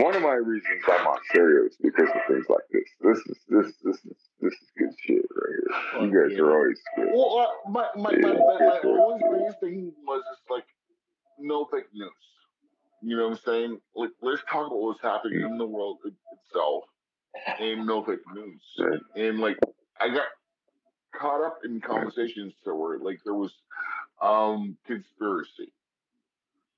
one 0.02 0.16
of 0.16 0.22
my 0.22 0.34
reasons 0.34 0.84
I'm 0.88 1.08
on 1.08 1.18
stereo 1.30 1.66
is 1.68 1.78
because 1.82 2.10
of 2.10 2.22
things 2.28 2.46
like 2.50 2.68
this. 2.72 2.84
This 3.02 3.18
is 3.18 3.38
this 3.50 3.74
this 3.84 3.96
is 4.06 4.18
this 4.42 4.54
is 4.54 4.70
good 4.78 4.94
shit 5.00 5.26
right 5.36 6.02
here. 6.02 6.08
You 6.08 6.30
guys 6.30 6.40
are 6.40 6.52
always 6.52 6.80
good. 6.96 7.10
Well, 7.14 7.40
uh, 7.40 7.70
my 7.70 7.88
my 7.96 8.12
my, 8.16 8.34
my, 8.34 8.60
my 8.60 8.80
always 8.84 9.22
biggest 9.32 9.60
thing 9.60 9.94
was 10.06 10.24
just 10.30 10.50
like 10.50 10.66
no 11.40 11.66
fake 11.66 11.94
news. 11.94 12.12
You 13.02 13.16
know 13.16 13.30
what 13.30 13.38
I'm 13.38 13.40
saying? 13.46 13.80
Like, 13.96 14.10
let's 14.22 14.42
talk 14.52 14.68
about 14.68 14.80
what's 14.80 15.02
happening 15.02 15.42
in 15.42 15.58
the 15.58 15.66
world 15.66 16.00
itself, 16.04 16.86
and 17.60 17.86
no 17.86 18.04
fake 18.04 18.20
news. 18.34 18.62
Right. 18.80 19.00
And 19.16 19.40
like, 19.40 19.58
I 20.02 20.10
got 20.10 20.28
caught 21.16 21.46
up 21.46 21.60
in 21.64 21.80
conversations 21.80 22.54
that 22.66 22.74
were 22.74 23.00
like 23.00 23.20
there 23.24 23.34
was 23.34 23.54
um 24.22 24.78
conspiracy, 24.86 25.72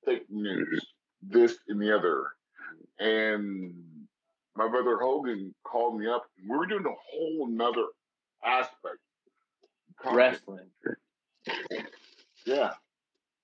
fake 0.10 0.26
news, 0.30 0.86
this 1.22 1.58
and 1.68 1.82
the 1.82 1.96
other, 1.96 2.26
and 3.00 3.74
my 4.56 4.68
brother 4.68 4.98
Hogan 5.00 5.54
called 5.64 6.00
me 6.00 6.08
up. 6.08 6.24
We 6.50 6.58
were 6.58 6.66
doing 6.66 6.86
a 6.86 6.90
whole 6.90 7.48
nother 7.50 7.86
aspect. 8.44 8.98
content. 10.02 10.18
Wrestling. 10.18 10.70
Yeah. 12.46 12.72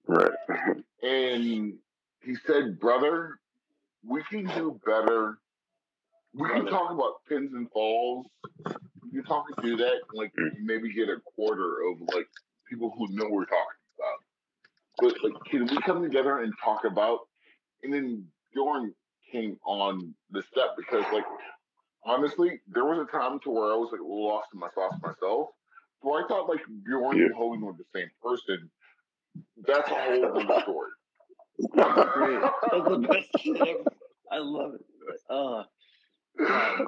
Right. 0.08 0.32
And 1.04 1.74
he 2.24 2.36
said, 2.48 2.80
brother, 2.80 3.40
we 4.08 4.24
can 4.24 4.46
do 4.46 4.80
better. 4.86 5.38
We 6.34 6.50
can 6.50 6.66
talk 6.66 6.92
about 6.92 7.26
pins 7.30 7.54
and 7.54 7.70
falls. 7.72 8.28
We 9.04 9.12
can 9.12 9.24
talk 9.26 9.46
and 9.56 9.66
do 9.66 9.78
that, 9.78 10.02
like 10.14 10.34
Mm. 10.40 10.52
maybe 10.64 10.94
get 10.94 11.10
a 11.10 11.18
quarter 11.36 11.78
of 11.90 12.02
like 12.14 12.28
people 12.70 12.92
who 12.98 13.08
know 13.16 13.30
we're 13.30 13.46
talking 13.46 13.58
about. 13.58 13.75
But 15.00 15.14
like, 15.24 15.34
can 15.50 15.66
we 15.68 15.78
come 15.82 16.02
together 16.04 16.40
and 16.40 16.54
talk 16.64 16.82
about? 16.86 17.20
And 17.84 17.94
then 17.94 18.26
Bjorn 18.54 18.94
came 19.32 19.58
on 19.66 20.14
the 20.32 20.42
step 20.52 20.76
because 20.78 21.06
like 21.14 21.26
honestly, 22.06 22.62
there 22.68 22.86
was 22.86 23.06
a 23.08 23.12
time 23.18 23.40
to 23.44 23.50
where 23.52 23.72
I 23.74 23.76
was 23.76 23.90
like 23.92 24.02
lost 24.04 24.50
in 24.54 24.60
my 24.60 24.70
thoughts 24.76 24.96
myself. 25.02 25.50
So 26.04 26.14
I 26.14 26.24
thought 26.28 26.48
like 26.48 26.62
Bjorn 26.86 27.18
Yeah. 27.18 27.26
and 27.26 27.36
Hogan 27.36 27.62
were 27.62 27.74
the 27.74 27.86
same 27.94 28.10
person. 28.24 28.70
That's 29.66 29.90
a 29.90 29.94
whole 29.94 30.26
other 30.40 30.62
story. 30.62 30.92
That's 31.74 32.90
the 32.90 33.08
best 33.08 33.28
shit 33.40 33.58
ever. 33.58 33.84
I 34.32 34.38
love 34.40 34.74
it. 34.76 35.22
Uh, 35.30 35.64
um, 36.50 36.88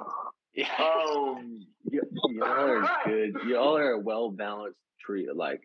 yeah. 0.55 0.67
Um, 0.79 1.65
Y- 1.89 1.99
y'all 2.29 2.43
are 2.43 2.89
good. 3.05 3.35
Y'all 3.47 3.77
are 3.77 3.91
a 3.91 3.99
well 3.99 4.29
balanced 4.31 4.79
tree. 5.05 5.29
Like, 5.33 5.61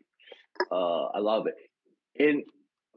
uh, 0.70 1.04
I 1.06 1.18
love 1.18 1.46
it. 1.46 1.54
And 2.18 2.42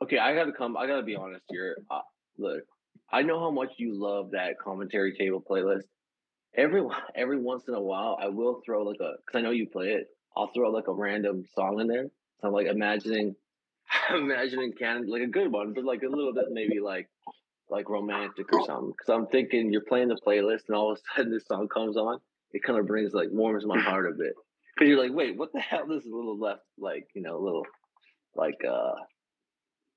okay, 0.02 0.18
I 0.18 0.36
gotta 0.36 0.52
come. 0.52 0.78
I 0.78 0.88
gotta 0.88 1.04
be 1.04 1.16
honest 1.16 1.46
here. 1.50 1.78
Uh, 1.90 2.02
look, 2.38 2.64
I 3.12 3.22
know 3.22 3.40
how 3.40 3.52
much 3.52 3.74
you 3.78 4.00
love 4.00 4.32
that 4.32 4.60
commentary 4.60 5.16
table 5.16 5.44
playlist. 5.48 5.84
Every 6.56 6.84
every 7.16 7.40
once 7.40 7.64
in 7.68 7.74
a 7.74 7.82
while, 7.82 8.18
I 8.22 8.28
will 8.28 8.62
throw 8.66 8.84
like 8.84 9.00
a 9.00 9.14
because 9.26 9.40
I 9.40 9.42
know 9.42 9.52
you 9.52 9.68
play 9.68 9.90
it. 9.90 10.08
I'll 10.36 10.52
throw 10.54 10.70
like 10.70 10.88
a 10.88 10.94
random 10.94 11.46
song 11.54 11.80
in 11.80 11.88
there. 11.88 12.08
So 12.42 12.48
I'm 12.48 12.54
like 12.54 12.68
imagining, 12.68 13.36
imagining 14.10 14.74
Canada 14.74 15.10
like 15.10 15.22
a 15.22 15.28
good 15.28 15.52
one, 15.52 15.74
but 15.74 15.86
like 15.86 16.04
a 16.04 16.10
little 16.10 16.34
bit 16.34 16.46
maybe 16.52 16.80
like 16.80 17.10
like 17.70 17.90
romantic 17.90 18.52
or 18.54 18.66
something. 18.66 18.92
Because 18.92 19.10
I'm 19.10 19.28
thinking 19.28 19.72
you're 19.72 19.82
playing 19.82 20.10
the 20.10 20.20
playlist, 20.26 20.68
and 20.68 20.76
all 20.76 20.92
of 20.92 20.98
a 20.98 21.02
sudden 21.16 21.32
this 21.32 21.48
song 21.48 21.68
comes 21.68 21.98
on. 21.98 22.20
It 22.52 22.64
kind 22.64 22.80
of 22.80 22.88
brings 22.88 23.14
like 23.14 23.30
warms 23.32 23.66
my 23.66 23.80
heart 23.80 24.08
a 24.08 24.12
bit. 24.12 24.34
Because 24.76 24.90
you're 24.90 25.02
like, 25.02 25.14
wait, 25.14 25.38
what 25.38 25.54
the 25.54 25.60
hell? 25.60 25.88
This 25.88 26.04
is 26.04 26.12
a 26.12 26.16
little 26.16 26.38
left, 26.38 26.62
like 26.78 27.08
you 27.14 27.22
know, 27.22 27.38
a 27.38 27.44
little 27.44 27.66
like 28.36 28.60
uh, 28.68 28.92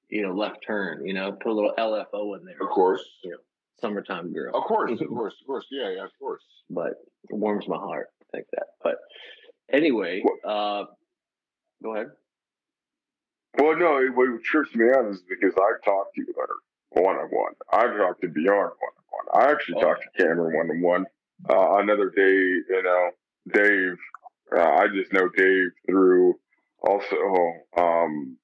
you 0.09 0.22
know, 0.22 0.33
left 0.35 0.59
turn. 0.66 1.07
You 1.07 1.14
know, 1.14 1.33
put 1.33 1.51
a 1.51 1.55
little 1.55 1.72
LFO 1.79 2.38
in 2.38 2.44
there. 2.44 2.57
of 2.61 2.68
course, 2.70 3.03
Summertime 3.81 4.33
girl. 4.33 4.57
of 4.57 4.64
course, 4.64 4.90
of 5.01 5.09
course, 5.09 5.35
of 5.40 5.46
course. 5.46 5.66
Yeah, 5.70 5.90
yeah, 5.90 6.05
of 6.05 6.11
course. 6.18 6.42
But 6.70 6.92
it 7.29 7.37
warms 7.37 7.66
my 7.68 7.77
heart. 7.77 8.09
Think 8.33 8.46
that. 8.53 8.66
But 8.83 8.96
anyway, 9.72 10.22
uh, 10.44 10.85
go 11.83 11.94
ahead. 11.94 12.09
Well, 13.59 13.77
no, 13.79 14.01
what 14.14 14.42
trips 14.44 14.74
me 14.74 14.87
out 14.94 15.07
is 15.07 15.22
because 15.29 15.55
I've 15.57 15.83
talked 15.85 16.14
to 16.14 16.20
you, 16.20 16.35
Leonard, 16.37 17.07
one 17.07 17.16
on 17.16 17.29
one. 17.31 17.53
I've 17.72 17.96
talked 17.96 18.20
to 18.22 18.29
Bjorn 18.29 18.70
one 18.70 18.92
on 18.96 19.05
one. 19.11 19.42
I 19.48 19.51
actually 19.51 19.77
Oh. 19.79 19.81
talked 19.83 20.03
to 20.05 20.22
Cameron 20.22 20.57
one 20.57 20.70
on 20.70 20.81
one. 20.83 21.07
Uh, 21.48 21.79
another 21.79 22.11
day, 22.11 22.22
you 22.33 22.83
know, 22.83 23.11
Dave 23.53 23.96
Uh, 24.55 24.61
I 24.62 24.88
just 24.88 25.12
know 25.12 25.29
Dave 25.37 25.70
through 25.87 26.38
also. 26.88 27.16
Um, 27.77 28.37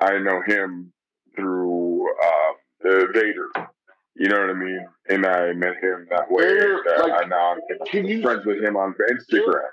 I 0.00 0.18
know 0.18 0.40
him 0.46 0.92
through 1.36 2.08
uh, 2.10 2.88
uh, 2.88 3.04
Vader. 3.14 3.48
You 4.16 4.28
know 4.28 4.40
what 4.40 4.50
I 4.50 4.54
mean? 4.54 4.86
And 5.08 5.26
I 5.26 5.52
met 5.52 5.76
him 5.82 6.06
that 6.10 6.30
way. 6.30 6.44
Vader, 6.44 6.82
uh, 6.98 7.02
like, 7.08 7.24
I 7.24 7.28
now 7.28 7.56
you 7.92 8.22
friends 8.22 8.44
with 8.44 8.62
him 8.62 8.76
on 8.76 8.94
Instagram. 8.94 9.68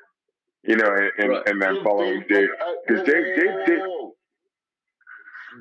You 0.63 0.75
know, 0.75 0.91
and, 0.93 1.11
and, 1.17 1.29
Right. 1.29 1.49
and 1.49 1.61
then 1.61 1.83
following 1.83 2.23
Dave. 2.29 2.49
Because 2.87 3.05
Dave, 3.05 3.35
Dave, 3.35 3.65
Dave. 3.65 3.81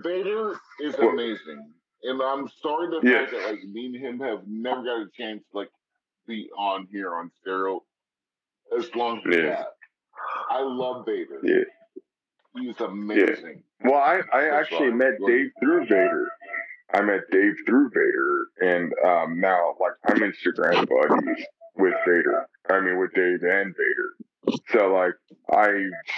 Vader 0.03 0.55
is 0.81 0.95
What? 0.99 1.13
amazing, 1.15 1.73
and 2.03 2.23
I'm 2.23 2.49
sorry 2.63 2.89
the 2.89 3.01
Yes. 3.09 3.31
fact 3.31 3.33
that 3.33 3.51
like 3.51 3.63
me 3.65 3.87
and 3.87 3.97
him 3.97 4.21
have 4.21 4.43
never 4.47 4.83
got 4.83 5.01
a 5.01 5.09
chance 5.17 5.43
to 5.51 5.57
like 5.59 5.71
be 6.27 6.49
on 6.57 6.87
here 6.93 7.15
on 7.15 7.31
stereo 7.41 7.83
as 8.77 8.95
long 8.95 9.23
as 9.27 9.35
Yeah. 9.37 9.65
I 10.51 10.61
love 10.61 11.07
Vader. 11.07 11.41
Yeah. 11.43 11.65
He's 12.61 12.81
amazing. 12.81 13.63
Well, 13.85 14.01
I, 14.01 14.21
I 14.33 14.59
actually 14.59 14.91
met. 14.91 15.13
Dave 15.27 15.51
through 15.61 15.85
Vader. 15.85 16.29
I 16.95 17.03
met 17.03 17.21
Dave 17.31 17.55
through 17.67 17.91
Vader, 17.91 18.47
and 18.61 18.93
um, 19.07 19.41
now 19.41 19.75
like 19.81 19.93
I'm 20.07 20.19
Instagram 20.21 20.89
buddies 20.89 21.45
with 21.77 21.95
Vader. 22.07 22.47
I 22.71 22.81
mean, 22.81 22.99
with 22.99 23.13
Dave 23.15 23.43
and 23.43 23.75
Vader. 23.77 24.59
So 24.71 24.93
like 24.93 25.15
I 25.51 25.69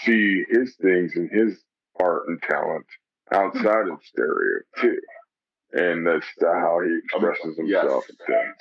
see 0.05 0.45
his 0.49 0.77
things 0.81 1.13
and 1.17 1.31
his 1.31 1.63
art 2.01 2.23
and 2.29 2.41
talent 2.43 2.87
outside 3.33 3.89
of 3.89 3.99
stereo 4.05 4.61
too, 4.81 5.01
and 5.73 6.07
that's 6.07 6.27
how 6.41 6.81
he 6.85 6.99
expresses 7.05 7.59
yes. 7.65 7.83
himself 7.83 8.05
and 8.09 8.19
things. 8.27 8.57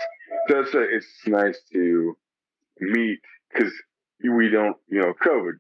So 0.47 0.59
it's, 0.59 0.71
it's 0.73 1.27
nice 1.27 1.59
to 1.73 2.17
meet 2.79 3.19
because 3.53 3.71
we 4.23 4.49
don't, 4.49 4.77
you 4.89 4.99
know, 4.99 5.13
COVID 5.23 5.53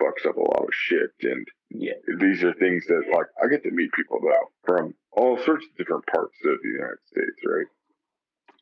fucks 0.00 0.28
up 0.28 0.36
a 0.36 0.40
lot 0.40 0.64
of 0.64 0.70
shit 0.72 1.10
and 1.22 1.46
Yeah. 1.70 1.92
these 2.20 2.42
are 2.44 2.52
things 2.54 2.86
that 2.86 3.02
like 3.12 3.26
I 3.42 3.48
get 3.48 3.62
to 3.64 3.70
meet 3.70 3.92
people 3.92 4.20
though 4.22 4.50
from 4.64 4.94
all 5.12 5.38
sorts 5.38 5.64
of 5.70 5.76
different 5.76 6.06
parts 6.06 6.36
of 6.44 6.58
the 6.62 6.68
United 6.68 6.98
States, 7.06 7.40
right? 7.46 7.66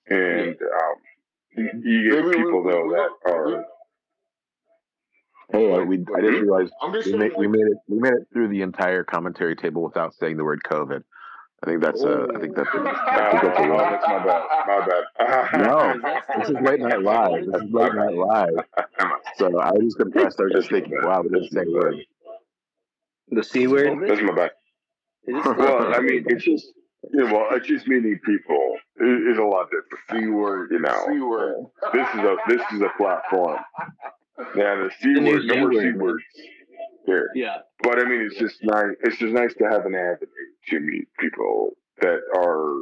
And 0.07 0.57
um, 0.63 0.97
you, 1.57 1.71
you 2.03 2.11
get 2.11 2.25
Maybe 2.25 2.37
people 2.39 2.63
we- 2.65 2.71
though 2.73 2.85
we 2.87 2.95
that 2.95 3.09
got- 3.27 3.33
are 3.35 3.65
Hey, 5.53 5.79
we 5.85 5.99
I 6.17 6.21
didn't 6.23 6.43
realize 6.43 6.71
I'm 6.83 6.93
just 6.95 7.07
we 7.13 7.19
made, 7.19 7.33
we 7.37 7.47
made 7.47 7.67
it 7.67 7.77
we 7.87 7.99
made 7.99 8.15
it 8.15 8.27
through 8.33 8.49
the 8.49 8.63
entire 8.63 9.05
commentary 9.05 9.55
table 9.55 9.83
without 9.83 10.15
saying 10.15 10.37
the 10.39 10.45
word 10.45 10.63
COVID. 10.65 11.05
I 11.65 11.67
think 11.67 11.81
that's 11.83 12.03
uh, 12.05 12.27
I 12.37 12.41
think 12.41 12.57
that's 12.57 12.69
a, 12.75 12.79
I 12.79 13.31
think 13.31 13.43
that's 13.43 13.59
a 13.59 13.63
lot. 13.63 13.91
that's 13.91 14.07
my 14.07 14.19
bad. 14.23 14.43
My 14.67 14.87
bad. 14.87 15.05
No, 15.65 16.39
this 16.39 16.51
is 16.51 16.57
late 16.63 16.81
night 16.81 17.01
live. 17.01 17.47
This 17.47 17.63
is 17.63 17.71
late 17.73 17.95
night 17.95 18.15
live. 18.15 18.51
So 19.39 19.59
I 19.59 19.71
was 19.71 19.85
just 19.85 20.01
impressed. 20.01 20.41
I 20.41 20.45
was 20.45 20.53
just 20.57 20.69
thinking, 20.69 20.99
wow, 21.03 21.23
we 21.23 21.31
didn't 21.31 21.51
say 21.53 21.63
a 21.63 21.71
word. 21.73 21.95
The 23.31 23.43
C 23.43 23.67
word? 23.67 24.07
That's 24.07 24.21
my 24.21 24.35
bad. 24.35 24.51
Well, 25.57 25.95
I 25.95 26.01
mean, 26.01 26.25
it's 26.27 26.45
just 26.45 26.67
you 27.13 27.25
know, 27.25 27.33
well, 27.33 27.47
it's 27.53 27.67
just 27.67 27.89
meeting 27.89 28.21
people 28.27 28.77
is, 29.01 29.33
is 29.33 29.39
a 29.39 29.43
lot 29.43 29.69
different. 29.71 30.25
C 30.25 30.29
word. 30.29 30.71
You 30.71 30.81
know, 30.81 31.05
C 31.09 31.19
word. 31.19 31.65
this 31.95 32.09
is 32.15 32.21
a 32.21 32.37
this 32.47 32.61
is 32.75 32.83
a 32.83 32.91
platform. 32.99 33.59
Yeah, 34.55 34.75
the 34.77 34.91
C 35.01 35.15
The 35.15 35.21
new 35.21 35.33
word, 35.33 35.45
no 35.47 35.55
C 35.55 35.61
more 35.61 35.73
C 35.73 35.77
word, 35.77 35.97
words. 36.03 36.25
Here. 37.07 37.31
Yeah. 37.35 37.59
But 37.83 37.99
I 37.99 38.05
mean, 38.05 38.23
it's 38.23 38.39
just 38.39 38.63
nice. 38.63 38.97
It's 39.03 39.19
just 39.19 39.33
nice 39.33 39.55
to 39.55 39.65
have 39.65 39.85
an 39.87 39.95
avenue 39.95 40.29
to 40.69 40.81
meet 40.81 41.07
people 41.19 41.73
that 42.01 42.21
are, 42.37 42.79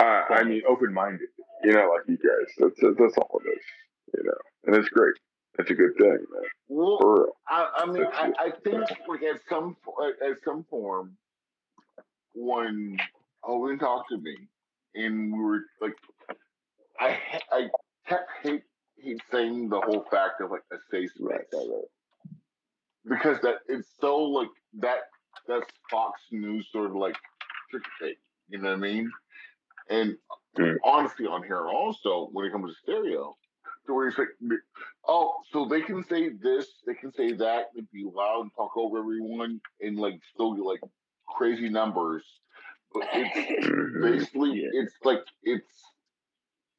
uh, 0.00 0.34
I 0.34 0.44
mean, 0.44 0.62
open-minded. 0.68 1.28
You 1.62 1.72
know, 1.72 1.90
like 1.94 2.06
you 2.06 2.18
guys. 2.18 2.52
That's 2.58 2.98
that's 2.98 3.16
all 3.16 3.40
it 3.44 3.48
is. 3.48 3.64
You 4.14 4.24
know, 4.24 4.38
and 4.66 4.76
it's 4.76 4.88
great. 4.90 5.14
It's 5.58 5.70
a 5.70 5.74
good 5.74 5.96
thing, 5.96 6.10
man. 6.10 6.42
Well, 6.68 6.98
For 7.00 7.14
real. 7.14 7.32
I, 7.48 7.68
I 7.76 7.86
mean, 7.86 8.04
I, 8.12 8.32
I 8.38 8.50
think 8.62 8.84
like 9.08 9.22
at 9.22 9.40
some 9.48 9.76
at 10.02 10.36
some 10.44 10.64
form, 10.68 11.16
when 12.34 12.98
Owen 13.44 13.78
talked 13.78 14.10
to 14.10 14.18
me, 14.18 14.36
and 14.94 15.32
we 15.32 15.38
were 15.38 15.60
like, 15.80 15.94
I 17.00 17.18
I 17.52 17.68
kept 18.08 18.28
hate 18.42 18.62
hate 18.98 19.22
saying 19.32 19.68
the 19.68 19.80
whole 19.80 20.04
fact 20.10 20.40
of 20.40 20.50
like 20.50 20.64
a 20.72 20.76
safe 20.90 21.10
space, 21.10 21.20
right. 21.20 21.44
Because 23.08 23.40
that 23.42 23.56
it's 23.68 23.88
so 24.00 24.16
like 24.18 24.48
that 24.80 25.00
that's 25.48 25.70
Fox 25.90 26.20
News 26.30 26.68
sort 26.72 26.86
of 26.86 26.96
like 26.96 27.16
trick 27.70 27.84
tape, 28.00 28.18
you 28.48 28.58
know 28.58 28.70
what 28.70 28.76
I 28.78 28.80
mean? 28.80 29.12
And 29.90 30.16
Mm. 30.56 30.76
honestly, 30.84 31.26
on 31.26 31.42
here 31.42 31.66
also 31.66 32.28
when 32.32 32.46
it 32.46 32.52
comes 32.52 32.72
to 32.72 32.78
stereo, 32.80 33.36
to 33.86 33.92
where 33.94 34.06
it's 34.06 34.16
like, 34.16 34.28
oh, 35.08 35.34
so 35.50 35.66
they 35.66 35.82
can 35.82 36.04
say 36.04 36.28
this, 36.28 36.66
they 36.86 36.94
can 36.94 37.12
say 37.12 37.32
that, 37.32 37.70
and 37.76 37.90
be 37.90 38.04
loud 38.04 38.42
and 38.42 38.50
talk 38.54 38.76
over 38.76 38.98
everyone, 39.00 39.60
and 39.80 39.98
like 39.98 40.20
still 40.32 40.54
get 40.54 40.64
like 40.64 40.80
crazy 41.26 41.68
numbers. 41.68 42.24
But 42.92 43.08
it's 43.14 43.36
Mhm. 43.68 44.02
basically 44.02 44.62
Yeah. 44.62 44.80
it's 44.82 44.94
like 45.02 45.24
it's 45.42 45.72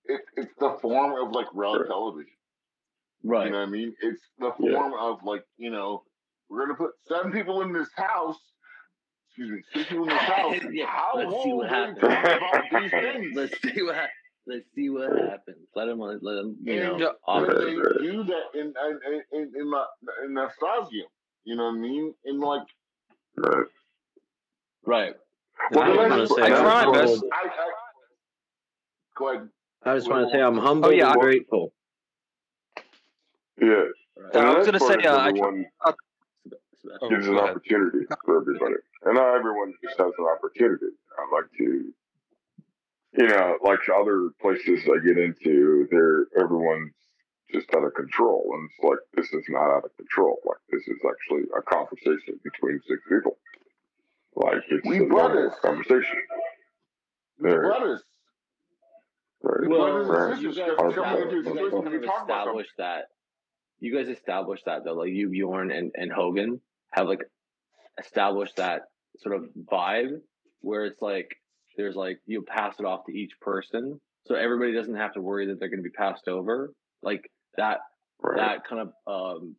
it, 0.05 0.21
it's 0.37 0.53
the 0.59 0.77
form 0.81 1.13
of 1.27 1.33
like 1.33 1.47
reality 1.53 1.81
Right. 1.81 1.89
television. 1.89 2.31
Right. 3.23 3.45
You 3.47 3.51
know 3.51 3.59
what 3.59 3.67
I 3.67 3.71
mean? 3.71 3.95
It's 4.01 4.21
the 4.39 4.53
Yeah. 4.59 4.71
form 4.71 4.93
of 4.93 5.23
like, 5.23 5.45
you 5.57 5.69
know, 5.71 6.03
we're 6.49 6.65
gonna 6.65 6.77
put 6.77 6.91
seven 7.07 7.31
people 7.31 7.61
in 7.61 7.73
this 7.73 7.89
house. 7.95 8.37
Excuse 9.29 9.51
me, 9.51 9.61
six 9.73 9.89
people 9.89 10.03
in 10.03 10.09
this 10.09 10.19
house. 10.21 10.55
Yeah, 10.71 10.85
How 10.87 11.11
let's 11.15 11.43
see 11.43 11.53
what 11.53 11.69
happens. 11.69 11.99
these 12.81 12.91
things? 12.91 13.31
Let's 13.35 13.61
see 13.61 13.81
what 13.81 13.95
hap- 13.95 14.09
let's 14.47 14.65
see 14.75 14.89
what 14.89 15.09
happens. 15.11 15.67
Let 15.75 15.87
him 15.89 15.99
let 15.99 16.37
him 16.37 16.55
you 16.63 16.81
and 16.81 16.99
know 16.99 17.13
off 17.27 17.47
when 17.47 17.57
they 17.57 17.71
do 18.01 18.23
that 18.23 18.43
in 18.53 18.67
in 18.67 19.21
in 19.33 19.51
in, 19.55 19.69
the, 19.71 19.83
in 20.25 20.33
Nastasia, 20.33 21.03
you 21.43 21.55
know 21.55 21.65
what 21.65 21.75
I 21.75 21.79
mean? 21.79 22.13
In 22.25 22.39
like, 22.39 22.61
Right. 23.37 23.65
right. 24.85 25.13
Well, 25.71 25.83
I 25.83 25.87
that's- 26.07 26.09
wanna 26.09 26.27
say 26.27 26.41
I 26.43 26.49
that's 26.49 26.61
try, 26.61 26.85
what- 26.87 26.93
best. 26.93 27.23
I, 27.33 27.47
I 27.47 27.69
go 29.17 29.29
ahead. 29.33 29.49
I 29.87 29.95
just 29.95 30.09
want 30.09 30.27
to 30.27 30.31
say 30.35 30.41
I'm 30.41 30.57
humble 30.57 30.89
Oh, 30.89 30.91
yeah, 30.91 31.11
and 31.11 31.19
I- 31.19 31.23
grateful. 31.23 31.73
Yeah. 33.61 33.67
right. 34.17 34.35
I 34.35 34.57
was 34.57 34.65
gonna 34.65 34.79
say, 34.79 34.95
is 34.95 35.05
uh, 35.05 35.17
I 35.17 35.31
tr- 35.31 35.37
everyone 35.37 35.65
Oh, 37.01 37.09
gives 37.09 37.27
an 37.27 37.37
opportunity 37.37 38.05
for 38.25 38.41
everybody, 38.41 38.75
and 39.03 39.15
not 39.15 39.35
everyone 39.35 39.73
just 39.83 39.97
has 39.99 40.11
an 40.17 40.25
opportunity. 40.25 40.87
I 41.17 41.35
like 41.35 41.49
to, 41.57 41.93
you 43.17 43.27
know, 43.27 43.57
like 43.63 43.79
other 43.93 44.29
places 44.41 44.81
I 44.85 45.05
get 45.05 45.17
into, 45.17 45.87
there 45.91 46.27
everyone's 46.41 46.93
just 47.53 47.73
out 47.75 47.83
of 47.83 47.93
control, 47.93 48.49
and 48.53 48.69
it's 48.69 48.83
like 48.83 48.99
this 49.15 49.31
is 49.33 49.45
not 49.49 49.69
out 49.77 49.85
of 49.85 49.95
control. 49.97 50.37
Like 50.45 50.57
this 50.69 50.81
is 50.87 50.97
actually 51.07 51.43
a 51.57 51.61
conversation 51.61 52.39
between 52.43 52.79
six 52.87 53.01
people. 53.09 53.37
Like 54.35 54.63
it's 54.69 54.85
We 54.87 54.97
a 54.97 54.99
normal 54.99 55.15
brothers. 55.29 55.53
conversation. 55.61 56.17
We 57.39 57.49
There. 57.49 57.61
brothers. 57.61 58.03
Right. 59.41 59.69
Well, 59.69 60.05
brothers 60.05 60.41
you 60.41 60.53
guys 60.53 60.71
just 60.77 60.95
coming 60.95 61.21
into 61.21 61.35
a 61.37 61.39
established, 61.39 61.43
you 61.43 61.43
guys 61.43 61.53
situation 61.53 61.81
kind 61.83 61.91
to 61.91 61.97
of 61.97 62.05
talk 62.05 62.23
about 62.25 62.39
established 62.41 62.71
that. 62.79 63.05
You 63.79 63.95
guys 63.95 64.07
established 64.09 64.65
that 64.65 64.83
though, 64.83 64.93
like 64.93 65.09
you, 65.11 65.29
Bjorn, 65.29 65.71
and 65.71 65.91
and 65.95 66.11
Hogan 66.11 66.59
have 66.95 67.07
like 67.07 67.21
established 67.99 68.55
that 68.57 68.83
sort 69.19 69.35
of 69.35 69.45
vibe 69.71 70.19
where 70.61 70.85
it's 70.85 71.01
like 71.01 71.35
there's 71.77 71.95
like 71.95 72.19
you 72.25 72.41
pass 72.41 72.75
it 72.79 72.85
off 72.85 73.05
to 73.05 73.13
each 73.13 73.31
person, 73.41 73.99
so 74.25 74.35
everybody 74.35 74.73
doesn't 74.73 74.95
have 74.95 75.13
to 75.13 75.21
worry 75.21 75.47
that 75.47 75.59
they're 75.59 75.69
going 75.69 75.79
to 75.83 75.83
be 75.83 75.89
passed 75.89 76.27
over. 76.27 76.73
Like 77.03 77.29
that 77.57 77.79
Right. 78.21 78.37
that 78.37 78.65
kind 78.67 78.81
of 78.81 78.93
um, 79.41 79.55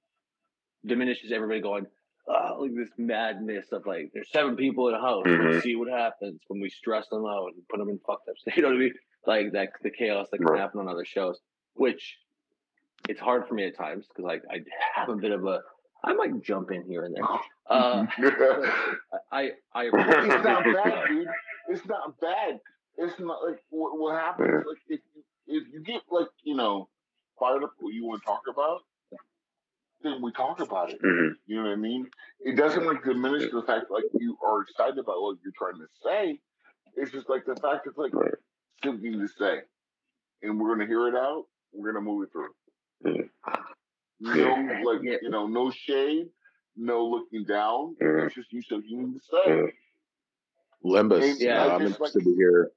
diminishes 0.84 1.30
everybody 1.30 1.60
going, 1.60 1.84
oh, 2.26 2.56
like 2.62 2.70
this 2.74 2.88
madness 2.96 3.66
of 3.70 3.84
like, 3.86 4.10
there's 4.14 4.30
seven 4.32 4.56
people 4.56 4.88
in 4.88 4.94
a 4.94 5.00
house. 5.00 5.26
Mhm. 5.26 5.52
Let's 5.52 5.62
see 5.64 5.76
what 5.76 5.88
happens 5.90 6.40
when 6.48 6.60
we 6.60 6.70
stress 6.70 7.06
them 7.10 7.26
out 7.26 7.48
and 7.54 7.68
put 7.68 7.78
them 7.78 7.90
in 7.90 7.98
fucked 8.06 8.28
up 8.30 8.38
state. 8.38 8.56
You 8.56 8.62
know 8.62 8.68
what 8.70 8.76
I 8.76 8.80
mean? 8.80 8.94
Like 9.26 9.52
that, 9.52 9.68
the 9.82 9.90
chaos 9.90 10.28
that 10.32 10.38
can 10.38 10.46
Right. 10.46 10.58
happen 10.60 10.80
on 10.80 10.88
other 10.88 11.04
shows, 11.04 11.38
which 11.74 12.16
it's 13.10 13.20
hard 13.20 13.46
for 13.46 13.54
me 13.54 13.66
at 13.66 13.76
times 13.76 14.06
because 14.08 14.24
like 14.24 14.42
I 14.50 14.60
have 14.94 15.10
a 15.10 15.16
bit 15.16 15.32
of 15.32 15.44
a, 15.44 15.60
I 16.04 16.12
might 16.14 16.42
jump 16.42 16.70
in 16.70 16.84
here 16.84 17.04
and 17.04 17.14
there. 17.14 17.24
Uh, 17.68 18.06
I, 19.32 19.50
I, 19.74 19.86
it's 19.92 20.44
not 20.44 20.62
bad, 20.62 21.08
dude. 21.08 21.26
It's 21.68 21.84
not 21.84 22.20
bad. 22.20 22.60
It's 22.96 23.18
not 23.18 23.42
like 23.44 23.58
what, 23.70 23.98
what 23.98 24.14
happens. 24.20 24.48
Yeah. 24.52 24.58
Like 24.58 24.78
if 24.88 25.00
you, 25.16 25.22
if 25.48 25.64
you 25.72 25.82
get 25.82 26.02
like 26.08 26.28
you 26.44 26.54
know 26.54 26.88
fired 27.40 27.64
up 27.64 27.72
what 27.80 27.92
you 27.92 28.06
want 28.06 28.22
to 28.22 28.26
talk 28.26 28.42
about, 28.48 28.82
then 30.04 30.22
we 30.22 30.30
talk 30.30 30.60
about 30.60 30.92
it. 30.92 31.02
Mhm. 31.02 31.30
You 31.46 31.56
know 31.56 31.62
what 31.64 31.72
I 31.72 31.74
mean? 31.74 32.08
It 32.38 32.56
doesn't 32.56 32.86
like 32.86 33.02
diminish 33.02 33.50
the 33.50 33.62
fact 33.62 33.86
like 33.90 34.04
you 34.16 34.38
are 34.46 34.62
excited 34.62 34.98
about 34.98 35.20
what 35.20 35.38
you're 35.42 35.52
trying 35.58 35.80
to 35.80 35.88
say. 36.04 36.38
It's 36.94 37.10
just 37.10 37.28
like 37.28 37.44
the 37.46 37.56
fact 37.56 37.88
it's 37.88 37.98
like 37.98 38.14
Right. 38.14 38.30
something 38.84 39.12
to 39.12 39.26
say, 39.26 39.58
and 40.42 40.60
we're 40.60 40.72
gonna 40.76 40.86
hear 40.86 41.08
it 41.08 41.16
out. 41.16 41.46
We're 41.72 41.92
gonna 41.92 42.04
move 42.04 42.22
it 42.22 42.30
through. 42.30 42.54
Yeah. 43.04 43.56
No, 44.20 44.32
like 44.84 45.00
Yeah. 45.02 45.16
you 45.22 45.30
know, 45.30 45.46
no 45.46 45.70
shade, 45.70 46.28
no 46.76 47.04
looking 47.06 47.44
down. 47.44 47.96
Yeah. 48.00 48.24
It's 48.26 48.34
just 48.34 48.52
you 48.52 48.62
something 48.62 48.88
you 48.88 49.06
need 49.06 49.14
to 49.14 49.20
say. 49.20 49.42
Yeah. 49.46 49.66
Limbus. 50.84 51.36
Yeah, 51.40 51.64
uh, 51.64 51.68
I 51.68 51.74
I'm 51.74 51.80
just 51.88 52.00
like- 52.00 52.08
interested 52.14 52.24
to 52.24 52.36
hear. 52.36 52.70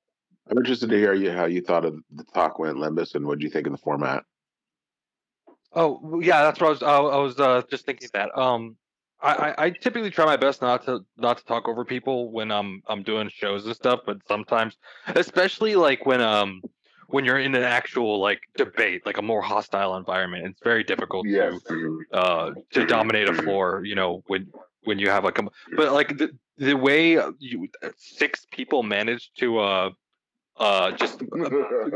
I'm 0.50 0.58
interested 0.58 0.90
to 0.90 0.98
hear 0.98 1.14
you 1.14 1.32
how 1.32 1.46
you 1.46 1.62
thought 1.62 1.86
of 1.86 1.96
the 2.12 2.24
talk 2.34 2.58
went 2.58 2.78
Limbus 2.78 3.14
and 3.14 3.28
what 3.28 3.38
do 3.40 3.46
you 3.46 3.52
think 3.52 3.68
of 3.68 3.72
the 3.72 3.78
format? 3.78 4.24
Oh 5.74 6.20
yeah, 6.22 6.42
that's 6.44 6.60
what 6.60 6.68
I 6.68 6.70
was. 6.72 6.84
I, 6.84 6.98
I 6.98 7.18
was 7.18 7.40
uh, 7.40 7.62
just 7.70 7.86
thinking 7.86 8.10
that. 8.14 8.36
Um, 8.38 8.76
I, 9.22 9.34
I, 9.34 9.66
I 9.66 9.70
typically 9.70 10.10
try 10.10 10.26
my 10.26 10.38
best 10.38 10.62
not 10.62 10.86
to 10.86 11.02
not 11.18 11.38
to 11.38 11.46
talk 11.46 11.68
over 11.68 11.86
people 11.86 12.32
when 12.32 12.52
I'm 12.52 12.82
I'm 12.88 13.04
doing 13.04 13.30
shows 13.30 13.66
and 13.68 13.76
stuff, 13.76 14.00
but 14.06 14.18
sometimes, 14.28 14.78
especially 15.08 15.76
like 15.76 16.06
when 16.08 16.22
um 16.22 16.62
when 17.12 17.26
you're 17.26 17.40
in 17.40 17.56
an 17.56 17.64
actual 17.64 18.20
like 18.20 18.42
debate, 18.58 19.06
like 19.06 19.18
a 19.18 19.22
more 19.22 19.42
hostile 19.42 19.96
environment, 19.98 20.46
it's 20.46 20.62
very 20.64 20.84
difficult 20.84 21.26
Yes. 21.28 21.62
to 21.64 22.04
uh 22.14 22.52
to 22.72 22.86
dominate 22.86 23.28
a 23.30 23.34
floor. 23.34 23.84
You 23.84 23.96
know 23.96 24.24
when 24.28 24.48
when 24.84 25.00
you 25.00 25.10
have 25.10 25.24
like 25.24 25.38
a 25.40 25.44
but 25.76 25.92
like 25.94 26.18
the 26.18 26.30
the 26.58 26.74
way 26.74 27.14
you 27.40 27.68
six 27.98 28.48
people 28.52 28.84
managed 28.84 29.38
to 29.40 29.60
uh 29.60 29.90
uh 30.58 30.92
just 30.92 31.22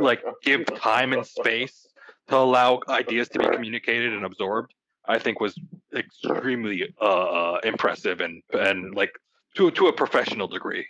like 0.10 0.23
give 0.43 0.65
time 0.80 1.13
and 1.13 1.26
space 1.26 1.88
to 2.30 2.38
allow 2.38 2.80
ideas 2.89 3.28
to 3.30 3.39
be 3.39 3.45
communicated 3.47 4.13
and 4.13 4.23
absorbed 4.26 4.73
i 5.06 5.17
think 5.19 5.39
was 5.41 5.54
extremely 5.95 6.93
uh, 7.02 7.06
uh 7.39 7.60
impressive 7.63 8.21
and 8.21 8.41
and 8.54 8.95
like 8.95 9.12
to 9.56 9.71
to 9.71 9.88
a 9.88 9.93
professional 9.93 10.47
degree 10.47 10.86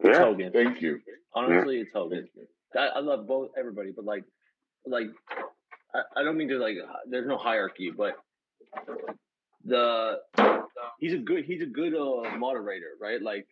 It's 0.00 0.18
Yeah. 0.18 0.24
Hogan. 0.24 0.52
Thank 0.52 0.82
you. 0.82 1.00
Honestly, 1.34 1.80
it's 1.80 1.92
Hogan. 1.94 2.28
I, 2.76 2.86
I 2.86 3.00
love 3.00 3.26
both 3.26 3.50
everybody, 3.58 3.90
but 3.94 4.04
like, 4.04 4.24
like, 4.86 5.08
I, 5.94 6.20
I 6.20 6.22
don't 6.24 6.36
mean 6.36 6.48
to 6.48 6.58
like. 6.58 6.76
There's 7.08 7.26
no 7.26 7.38
hierarchy, 7.38 7.90
but 7.96 8.16
the 9.64 10.18
he's 10.98 11.12
a 11.14 11.18
good 11.18 11.44
he's 11.44 11.62
a 11.62 11.66
good 11.66 11.94
uh, 11.94 12.36
moderator, 12.36 12.92
right? 13.00 13.20
Like, 13.20 13.46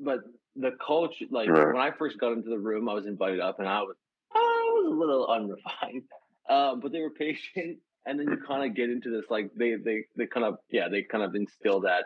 but 0.00 0.20
the 0.56 0.72
culture, 0.84 1.26
like 1.30 1.48
Right. 1.50 1.66
when 1.68 1.76
I 1.82 1.90
first 1.92 2.18
got 2.18 2.32
into 2.32 2.48
the 2.50 2.58
room, 2.58 2.88
I 2.88 2.94
was 2.94 3.06
invited 3.06 3.40
up, 3.40 3.58
and 3.58 3.68
I 3.68 3.82
was 3.82 3.96
I 4.34 4.70
was 4.74 4.86
a 4.92 4.94
little 4.94 5.26
unrefined, 5.26 6.02
um, 6.48 6.80
but 6.82 6.92
they 6.92 7.00
were 7.00 7.10
patient, 7.10 7.78
and 8.06 8.18
then 8.18 8.28
you 8.28 8.38
kind 8.46 8.68
of 8.68 8.76
get 8.76 8.90
into 8.90 9.10
this 9.10 9.24
like 9.30 9.50
they 9.54 9.74
they 9.76 10.04
they 10.16 10.26
kind 10.26 10.46
of 10.46 10.58
yeah 10.70 10.88
they 10.88 11.02
kind 11.02 11.24
of 11.24 11.34
instill 11.34 11.80
that 11.80 12.04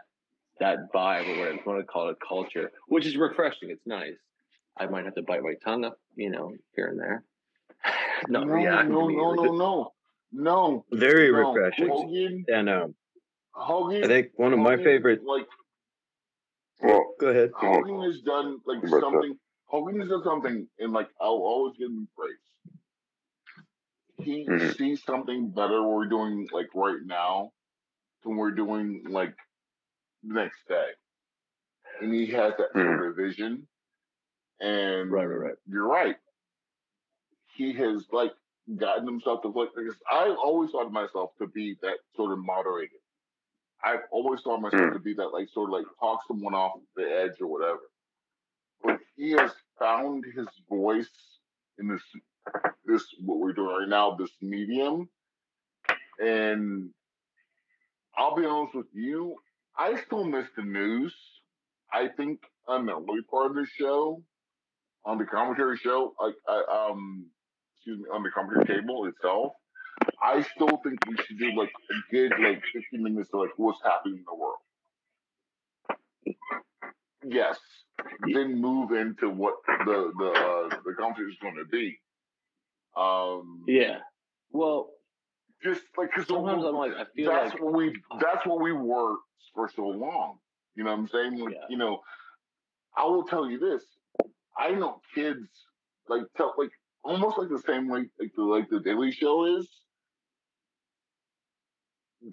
that 0.60 0.92
vibe 0.92 1.26
or 1.28 1.38
whatever 1.38 1.54
you 1.54 1.62
want 1.66 1.80
to 1.80 1.84
call 1.84 2.08
it 2.10 2.16
culture, 2.26 2.70
which 2.88 3.06
is 3.06 3.16
refreshing. 3.16 3.70
It's 3.70 3.86
nice. 3.86 4.16
I 4.76 4.86
might 4.86 5.04
have 5.04 5.14
to 5.16 5.22
bite 5.22 5.42
my 5.42 5.54
tongue 5.64 5.84
up, 5.84 5.98
you 6.16 6.30
know, 6.30 6.54
here 6.74 6.88
and 6.88 6.98
there. 7.00 7.24
Not 8.28 8.46
no, 8.46 8.52
react 8.54 8.88
no, 8.88 9.08
no, 9.08 9.34
no, 9.34 9.52
no, 9.52 9.92
no. 10.32 10.84
Very 10.92 11.32
no. 11.32 11.52
refreshing. 11.52 11.88
Hogan, 11.88 12.44
And 12.48 12.68
um, 12.68 12.94
Hogan. 13.52 14.04
I 14.04 14.06
think 14.06 14.28
one 14.36 14.52
of 14.52 14.58
my 14.58 14.72
Hogan, 14.72 14.84
favorite. 14.84 15.20
Like 15.24 15.46
Well, 16.80 17.04
Go 17.20 17.28
ahead. 17.28 17.50
Hogan 17.54 18.02
has 18.02 18.20
done 18.20 18.58
like 18.66 18.82
What's 18.82 19.00
something. 19.02 19.36
Hogan 19.66 20.00
has 20.00 20.08
done 20.08 20.22
something, 20.24 20.68
and 20.78 20.92
like 20.92 21.08
I'll 21.20 21.30
always 21.30 21.74
give 21.78 21.88
him 21.88 22.08
praise. 22.16 22.76
He 24.18 24.46
Mhm. 24.46 24.76
sees 24.76 25.02
something 25.04 25.50
better 25.50 25.82
we're 25.82 26.06
doing 26.06 26.46
like 26.52 26.68
right 26.74 27.00
now 27.04 27.52
than 28.22 28.36
we're 28.36 28.52
doing 28.52 29.04
like 29.08 29.34
the 30.22 30.34
next 30.34 30.66
day, 30.68 30.90
and 32.00 32.14
he 32.14 32.26
has 32.26 32.52
that 32.58 32.72
sort 32.72 33.06
of 33.08 33.16
vision. 33.16 33.66
And 34.62 35.10
Right, 35.10 35.24
right, 35.26 35.40
right. 35.48 35.54
you're 35.68 35.88
right. 35.88 36.16
He 37.56 37.72
has 37.74 38.06
like 38.12 38.32
gotten 38.76 39.06
himself 39.06 39.42
to 39.42 39.48
like 39.48 39.70
because 39.76 39.96
I 40.10 40.28
always 40.30 40.70
thought 40.70 40.86
of 40.86 40.92
myself 40.92 41.32
to 41.40 41.48
be 41.48 41.76
that 41.82 41.98
sort 42.16 42.32
of 42.32 42.38
moderator. 42.38 42.92
I've 43.84 44.04
always 44.12 44.40
thought 44.42 44.60
myself 44.60 44.82
Mm. 44.82 44.92
to 44.94 44.98
be 45.00 45.14
that 45.14 45.28
like 45.32 45.48
sort 45.50 45.68
of 45.68 45.72
like 45.72 45.86
talk 45.98 46.20
someone 46.28 46.54
off 46.54 46.78
the 46.96 47.02
edge 47.02 47.40
or 47.40 47.48
whatever. 47.48 47.80
But 48.84 49.00
he 49.16 49.32
has 49.32 49.52
found 49.78 50.24
his 50.34 50.46
voice 50.68 51.10
in 51.78 51.88
this 51.88 52.02
this 52.84 53.04
what 53.20 53.38
we're 53.40 53.52
doing 53.52 53.76
right 53.76 53.88
now, 53.88 54.14
this 54.14 54.30
medium. 54.40 55.08
And 56.20 56.90
I'll 58.16 58.36
be 58.36 58.44
honest 58.46 58.74
with 58.74 58.86
you, 58.94 59.36
I 59.76 60.00
still 60.02 60.24
miss 60.24 60.46
the 60.56 60.62
news. 60.62 61.14
I 61.92 62.08
think 62.08 62.40
on 62.68 62.86
the 62.86 62.92
early 62.92 63.22
part 63.30 63.50
of 63.50 63.56
the 63.56 63.66
show, 63.66 64.22
on 65.04 65.18
the 65.18 65.24
commentary 65.24 65.76
show, 65.76 66.14
like 66.20 66.34
I, 66.48 66.88
um, 66.90 67.26
excuse 67.76 67.98
me, 67.98 68.04
on 68.12 68.22
the 68.22 68.30
commentary 68.30 68.80
table 68.80 69.06
itself, 69.06 69.52
I 70.22 70.42
still 70.54 70.80
think 70.84 70.98
we 71.06 71.16
should 71.24 71.38
do 71.38 71.52
like 71.56 71.70
a 71.70 72.12
good 72.12 72.32
like 72.40 72.62
15 72.72 73.02
minutes 73.02 73.30
of 73.32 73.40
like 73.40 73.50
what's 73.56 73.80
happening 73.84 74.18
in 74.18 74.24
the 74.24 74.34
world. 74.34 74.58
Yes, 77.24 77.58
then 78.32 78.60
move 78.60 78.92
into 78.92 79.28
what 79.30 79.54
the 79.66 80.12
the 80.18 80.30
uh, 80.30 80.76
the 80.84 80.94
conversation 80.98 81.30
is 81.30 81.36
going 81.40 81.56
to 81.56 81.64
be. 81.70 81.98
Um, 82.96 83.64
Yeah. 83.66 83.98
Well, 84.50 84.90
just 85.62 85.82
like 85.96 86.10
because 86.10 86.26
sometimes 86.26 86.64
I'm 86.64 86.74
like, 86.74 86.92
I 86.92 87.04
feel 87.14 87.30
that's 87.30 87.52
like 87.52 87.62
what 87.62 87.74
we 87.74 87.94
that's 88.20 88.44
what 88.44 88.60
we 88.60 88.72
were 88.72 89.16
for 89.54 89.70
so 89.74 89.86
long. 89.86 90.38
You 90.74 90.84
know 90.84 90.90
what 90.90 90.98
I'm 90.98 91.08
saying? 91.08 91.38
Like, 91.38 91.54
Yeah. 91.54 91.66
You 91.68 91.76
know, 91.76 92.00
I 92.96 93.04
will 93.04 93.24
tell 93.24 93.48
you 93.48 93.58
this. 93.58 93.84
I 94.56 94.70
know 94.72 95.00
kids 95.14 95.48
like 96.08 96.22
tell 96.36 96.54
like 96.58 96.70
almost 97.04 97.38
like 97.38 97.48
the 97.48 97.62
same 97.66 97.88
way 97.88 98.04
like 98.20 98.32
the 98.36 98.42
like 98.42 98.68
the 98.68 98.80
Daily 98.80 99.12
Show 99.12 99.56
is. 99.58 99.68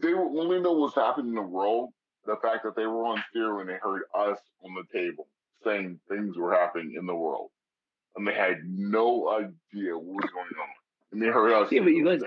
They 0.01 0.13
will 0.13 0.39
only 0.39 0.60
know 0.62 0.73
what's 0.73 0.95
happening 0.95 1.29
in 1.29 1.36
the 1.36 1.41
world. 1.41 1.89
The 2.25 2.36
fact 2.43 2.63
that 2.63 2.75
they 2.75 2.86
were 2.86 3.05
on 3.08 3.23
stereo 3.29 3.62
and 3.62 3.69
they 3.69 3.77
heard 3.82 4.03
us 4.13 4.38
on 4.63 4.75
the 4.75 4.84
table 4.93 5.27
saying 5.63 5.99
things 6.08 6.38
were 6.38 6.53
happening 6.53 6.95
in 6.97 7.05
the 7.05 7.15
world, 7.15 7.49
and 8.15 8.27
they 8.27 8.34
had 8.34 8.58
no 8.65 9.29
idea 9.29 9.97
what 9.97 10.23
was 10.23 10.32
going 10.32 10.45
on, 10.62 10.69
and 11.12 11.21
they 11.21 11.27
heard 11.27 11.53
us. 11.53 11.71
Yeah, 11.71 11.82
but 11.82 11.93
you 11.93 12.05
guys-. 12.05 12.21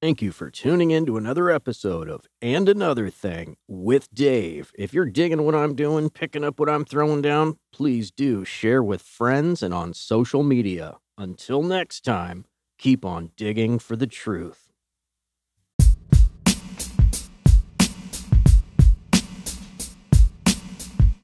Thank 0.00 0.22
you 0.22 0.30
for 0.30 0.48
tuning 0.48 0.92
in 0.92 1.06
to 1.06 1.16
another 1.16 1.50
episode 1.50 2.08
of 2.08 2.24
And 2.40 2.68
Another 2.68 3.10
Thing 3.10 3.56
with 3.66 4.08
Dave. 4.14 4.70
If 4.78 4.94
you're 4.94 5.04
digging 5.04 5.42
what 5.42 5.56
I'm 5.56 5.74
doing, 5.74 6.08
picking 6.08 6.44
up 6.44 6.60
what 6.60 6.68
I'm 6.68 6.84
throwing 6.84 7.20
down, 7.20 7.58
please 7.72 8.12
do 8.12 8.44
share 8.44 8.80
with 8.80 9.02
friends 9.02 9.60
and 9.60 9.74
on 9.74 9.92
social 9.94 10.44
media. 10.44 10.98
Until 11.16 11.64
next 11.64 12.04
time, 12.04 12.44
keep 12.78 13.04
on 13.04 13.32
digging 13.36 13.80
for 13.80 13.96
the 13.96 14.06
truth. 14.06 14.67